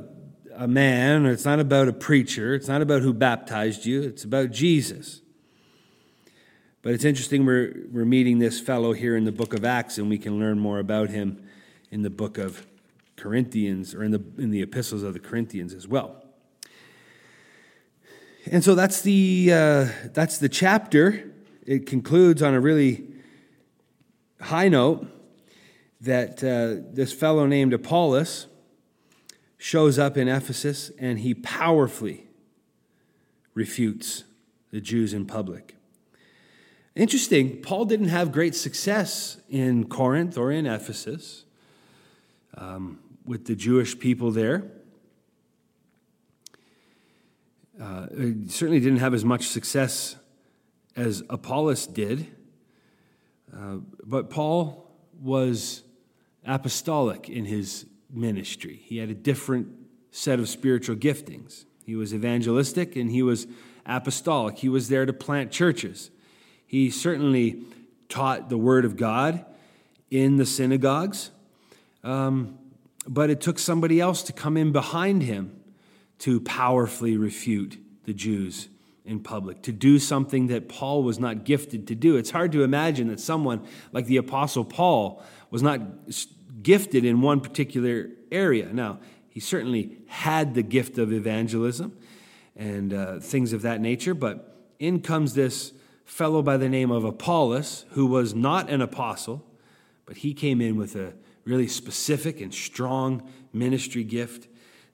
a 0.56 0.66
man, 0.66 1.26
it's 1.26 1.44
not 1.44 1.60
about 1.60 1.90
a 1.90 1.94
preacher, 1.94 2.56
it's 2.56 2.70
not 2.70 2.82
about 2.82 3.02
who 3.02 3.14
baptized 3.14 3.86
you, 3.86 4.02
it's 4.02 4.24
about 4.24 4.52
Jesus. 4.52 5.22
But 6.82 6.94
it's 6.94 7.04
interesting 7.04 7.46
we're, 7.46 7.86
we're 7.92 8.06
meeting 8.06 8.40
this 8.40 8.62
fellow 8.62 8.94
here 8.94 9.18
in 9.18 9.26
the 9.26 9.32
book 9.34 9.54
of 9.54 9.66
Acts, 9.66 9.98
and 9.98 10.10
we 10.10 10.18
can 10.18 10.40
learn 10.40 10.58
more 10.58 10.80
about 10.80 11.10
him 11.10 11.44
in 11.92 12.02
the 12.02 12.10
book 12.10 12.38
of 12.38 12.66
Corinthians, 13.18 13.94
or 13.94 14.06
in 14.06 14.12
the, 14.12 14.24
in 14.38 14.52
the 14.52 14.62
epistles 14.62 15.04
of 15.04 15.14
the 15.14 15.20
Corinthians 15.20 15.74
as 15.74 15.86
well. 15.86 16.24
And 18.46 18.64
so 18.64 18.76
that's 18.76 19.02
the, 19.02 19.52
uh, 19.52 19.88
that's 20.14 20.38
the 20.38 20.50
chapter. 20.50 21.32
It 21.66 21.86
concludes 21.86 22.42
on 22.42 22.54
a 22.54 22.60
really 22.60 23.06
high 24.42 24.70
note 24.70 25.08
that 26.02 26.44
uh, 26.44 26.88
this 26.94 27.12
fellow 27.12 27.46
named 27.46 27.74
Apollos 27.74 28.48
shows 29.58 30.00
up 30.00 30.18
in 30.18 30.28
Ephesus 30.28 30.92
and 30.98 31.20
he 31.20 31.34
powerfully 31.34 32.28
refutes 33.54 34.24
the 34.72 34.80
Jews 34.80 35.14
in 35.14 35.26
public. 35.26 35.76
Interesting, 36.96 37.62
Paul 37.62 37.86
didn't 37.86 38.08
have 38.08 38.32
great 38.32 38.56
success 38.56 39.38
in 39.50 39.86
Corinth 39.86 40.38
or 40.38 40.52
in 40.52 40.66
Ephesus 40.66 41.44
um, 42.56 43.00
with 43.26 43.46
the 43.46 43.56
Jewish 43.56 44.00
people 44.00 44.32
there. 44.32 44.72
Uh, 47.82 48.08
certainly 48.48 48.80
didn't 48.82 48.98
have 48.98 49.14
as 49.14 49.24
much 49.24 49.48
success 49.48 50.18
as 50.98 51.24
Apollos 51.30 51.88
did, 51.88 52.28
uh, 53.56 53.78
but 54.04 54.30
Paul 54.30 54.92
was 55.22 55.84
apostolic 56.46 57.30
in 57.30 57.46
his 57.46 57.86
ministry. 58.12 58.82
He 58.84 58.98
had 58.98 59.10
a 59.10 59.14
different 59.14 59.70
set 60.12 60.40
of 60.40 60.50
spiritual 60.50 60.98
giftings. 60.98 61.64
He 61.86 61.96
was 61.96 62.14
evangelistic 62.14 62.98
and 62.98 63.10
he 63.12 63.24
was 63.24 63.48
apostolic. 63.86 64.58
He 64.58 64.68
was 64.68 64.90
there 64.90 65.06
to 65.06 65.14
plant 65.14 65.52
churches. 65.52 66.12
He 66.68 66.90
certainly 66.90 67.64
taught 68.10 68.50
the 68.50 68.58
Word 68.58 68.84
of 68.84 68.98
God 68.98 69.46
in 70.12 70.36
the 70.36 70.46
synagogues, 70.46 71.32
um, 72.04 72.58
but 73.08 73.30
it 73.30 73.40
took 73.40 73.58
somebody 73.58 74.02
else 74.02 74.22
to 74.24 74.34
come 74.34 74.58
in 74.58 74.72
behind 74.72 75.24
him 75.24 75.59
to 76.20 76.40
powerfully 76.42 77.18
refute 77.18 77.78
the 78.06 78.14
Jews 78.14 78.70
in 79.06 79.20
public, 79.20 79.64
to 79.64 79.72
do 79.72 79.98
something 79.98 80.48
that 80.48 80.70
Paul 80.70 81.02
was 81.04 81.18
not 81.18 81.44
gifted 81.44 81.88
to 81.88 81.96
do. 81.96 82.16
It's 82.18 82.30
hard 82.30 82.52
to 82.52 82.64
imagine 82.64 83.08
that 83.08 83.20
someone 83.20 83.66
like 83.92 84.06
the 84.06 84.18
Apostle 84.18 84.64
Paul 84.64 85.24
was 85.50 85.64
not 85.64 85.82
gifted 86.62 87.06
in 87.06 87.22
one 87.22 87.40
particular 87.42 88.10
area. 88.32 88.72
Now, 88.72 89.00
he 89.30 89.40
certainly 89.40 89.98
had 90.08 90.54
the 90.54 90.62
gift 90.62 90.98
of 90.98 91.12
evangelism, 91.14 91.98
and 92.56 92.94
uh, 92.94 93.20
things 93.20 93.54
of 93.54 93.62
that 93.62 93.80
nature. 93.80 94.14
But 94.14 94.54
in 94.80 95.02
comes 95.02 95.34
this 95.34 95.72
fellow 96.04 96.42
by 96.42 96.58
the 96.58 96.68
name 96.68 96.92
of 96.92 97.06
Apollos, 97.06 97.86
who 97.92 98.06
was 98.06 98.36
not 98.36 98.70
an 98.70 98.82
apostle, 98.82 99.46
but 100.06 100.18
he 100.18 100.34
came 100.34 100.60
in 100.60 100.76
with 100.76 100.96
a 100.96 101.14
really 101.46 101.68
specific 101.68 102.42
and 102.42 102.54
strong 102.54 103.24
ministry 103.54 104.04
gift 104.04 104.49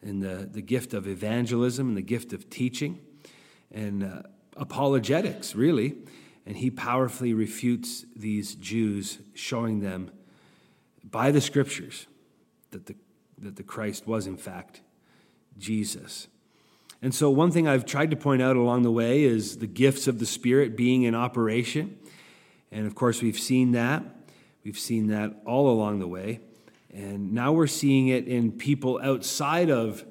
and 0.06 0.22
the, 0.22 0.48
the 0.50 0.62
gift 0.62 0.94
of 0.94 1.08
evangelism 1.08 1.90
and 1.90 1.98
the 1.98 2.02
gift 2.02 2.32
of 2.32 2.50
teaching 2.50 3.00
and 3.72 4.04
uh, 4.04 4.22
apologetics, 4.56 5.56
really. 5.56 5.96
And 6.46 6.56
he 6.56 6.70
powerfully 6.70 7.34
refutes 7.34 8.06
these 8.16 8.54
Jews, 8.56 9.18
showing 9.34 9.80
them 9.80 10.12
by 11.04 11.32
the 11.32 11.42
scriptures 11.42 12.06
that 12.70 12.86
the, 12.86 12.96
that 13.40 13.56
the 13.56 13.64
Christ 13.64 14.06
was, 14.06 14.28
in 14.28 14.38
fact, 14.38 14.82
Jesus. 15.58 16.28
And 17.02 17.14
so, 17.14 17.30
one 17.32 17.52
thing 17.52 17.68
I've 17.68 17.86
tried 17.86 18.12
to 18.12 18.16
point 18.16 18.42
out 18.42 18.56
along 18.56 18.84
the 18.84 18.92
way 18.92 19.24
is 19.24 19.58
the 19.58 19.68
gifts 19.68 20.08
of 20.08 20.20
the 20.20 20.26
Spirit 20.26 20.78
being 20.78 21.04
in 21.04 21.16
operation. 21.16 21.98
And 22.72 22.86
of 22.86 22.94
course, 22.94 23.22
we've 23.22 23.40
seen 23.40 23.72
that. 23.72 24.04
We've 24.64 24.78
seen 24.78 25.08
that 25.08 25.42
all 25.46 25.70
along 25.70 26.00
the 26.00 26.08
way. 26.08 26.42
And 26.96 27.34
now 27.34 27.52
we're 27.52 27.68
seeing 27.68 28.08
it 28.08 28.26
in 28.26 28.54
people 28.54 29.02
outside 29.04 29.70
of 29.70 30.06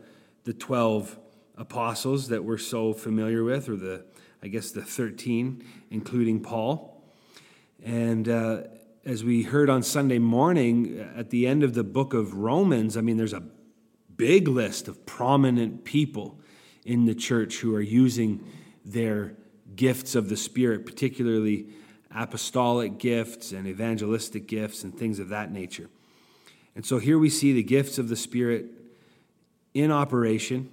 the 0.44 0.52
12 0.52 1.18
apostles 1.56 2.28
that 2.28 2.44
we're 2.44 2.58
so 2.58 2.92
familiar 2.92 3.42
with, 3.42 3.70
or 3.70 3.76
the, 3.76 4.04
I 4.42 4.48
guess, 4.48 4.70
the 4.70 4.82
13, 4.82 5.64
including 5.90 6.40
Paul. 6.40 7.02
And 7.82 8.28
uh, 8.28 8.64
as 9.02 9.24
we 9.24 9.44
heard 9.44 9.70
on 9.70 9.82
Sunday 9.82 10.18
morning, 10.18 10.98
at 11.16 11.30
the 11.30 11.46
end 11.46 11.62
of 11.62 11.72
the 11.72 11.84
book 11.84 12.12
of 12.12 12.34
Romans, 12.34 12.98
I 12.98 13.00
mean, 13.00 13.16
there's 13.16 13.32
a 13.32 13.44
big 14.14 14.46
list 14.46 14.86
of 14.86 15.06
prominent 15.06 15.84
people 15.86 16.38
in 16.84 17.06
the 17.06 17.14
church 17.14 17.60
who 17.60 17.74
are 17.74 17.80
using 17.80 18.46
their 18.84 19.38
gifts 19.74 20.14
of 20.14 20.28
the 20.28 20.36
Spirit, 20.36 20.84
particularly 20.84 21.66
apostolic 22.10 22.98
gifts 22.98 23.52
and 23.52 23.66
evangelistic 23.66 24.46
gifts 24.46 24.84
and 24.84 24.94
things 24.94 25.18
of 25.18 25.30
that 25.30 25.50
nature. 25.50 25.88
And 26.74 26.84
so 26.84 26.98
here 26.98 27.18
we 27.18 27.30
see 27.30 27.52
the 27.52 27.62
gifts 27.62 27.98
of 27.98 28.08
the 28.08 28.16
Spirit 28.16 28.66
in 29.74 29.90
operation. 29.90 30.70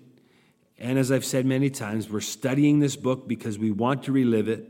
And 0.78 0.98
as 0.98 1.12
I've 1.12 1.26
said 1.26 1.46
many 1.46 1.70
times, 1.70 2.10
we're 2.10 2.22
studying 2.22 2.80
this 2.80 2.96
book 2.96 3.28
because 3.28 3.60
we 3.60 3.72
want 3.72 4.04
to 4.04 4.12
relive 4.12 4.48
it. 4.48 4.68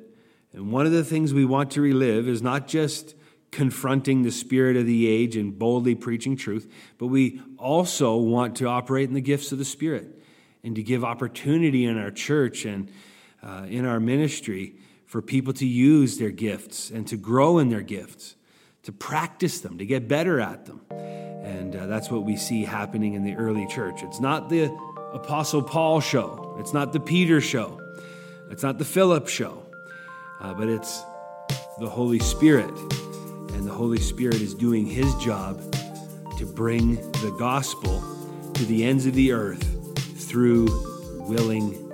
And 0.53 0.71
one 0.71 0.86
of 0.86 0.91
the 0.91 1.05
things 1.05 1.34
we 1.34 1.45
want 1.45 1.71
to 1.71 1.82
relive 1.82 2.27
is 2.27 2.41
not 2.41 2.67
just 2.67 3.15
confronting 3.51 4.23
the 4.23 4.32
spirit 4.32 4.77
of 4.77 4.86
the 4.86 5.07
age 5.07 5.36
and 5.36 5.57
boldly 5.57 5.93
preaching 5.93 6.38
truth, 6.38 6.71
but 6.97 7.07
we 7.07 7.41
also 7.57 8.15
want 8.15 8.55
to 8.57 8.65
operate 8.65 9.09
in 9.09 9.13
the 9.13 9.21
gifts 9.21 9.51
of 9.51 9.57
the 9.57 9.65
Spirit 9.65 10.21
and 10.63 10.75
to 10.75 10.84
give 10.84 11.03
opportunity 11.03 11.86
in 11.86 11.97
our 11.97 12.11
church 12.11 12.65
and 12.65 12.89
uh, 13.43 13.65
in 13.67 13.86
our 13.86 13.99
ministry 13.99 14.75
for 15.05 15.21
people 15.21 15.51
to 15.51 15.65
use 15.65 16.17
their 16.17 16.29
gifts 16.29 16.89
and 16.89 17.07
to 17.07 17.17
grow 17.17 17.57
in 17.57 17.69
their 17.69 17.82
gifts, 17.82 18.36
to 18.84 18.91
practice 18.91 19.59
them, 19.59 19.77
to 19.77 19.86
get 19.86 20.07
better 20.07 20.39
at 20.39 20.65
them. 20.65 20.82
And 21.41 21.75
uh, 21.75 21.87
that's 21.87 22.11
what 22.11 22.23
we 22.23 22.35
see 22.35 22.63
happening 22.63 23.13
in 23.13 23.23
the 23.23 23.35
early 23.35 23.67
church. 23.67 24.03
It's 24.03 24.19
not 24.19 24.49
the 24.49 24.65
Apostle 25.13 25.61
Paul 25.61 25.99
show, 25.99 26.55
it's 26.59 26.73
not 26.73 26.93
the 26.93 26.99
Peter 26.99 27.41
show, 27.41 27.81
it's 28.49 28.63
not 28.63 28.77
the 28.77 28.85
Philip 28.85 29.27
show, 29.27 29.61
uh, 30.39 30.53
but 30.53 30.69
it's 30.69 31.01
the 31.79 31.89
Holy 31.89 32.19
Spirit. 32.19 32.71
And 33.53 33.67
the 33.67 33.73
Holy 33.73 33.99
Spirit 33.99 34.35
is 34.35 34.53
doing 34.53 34.85
his 34.85 35.13
job 35.15 35.59
to 36.37 36.45
bring 36.45 36.95
the 36.95 37.35
gospel 37.37 38.01
to 38.53 38.65
the 38.65 38.85
ends 38.85 39.05
of 39.05 39.13
the 39.13 39.31
earth 39.31 39.67
through 40.29 40.67
willing 41.27 41.91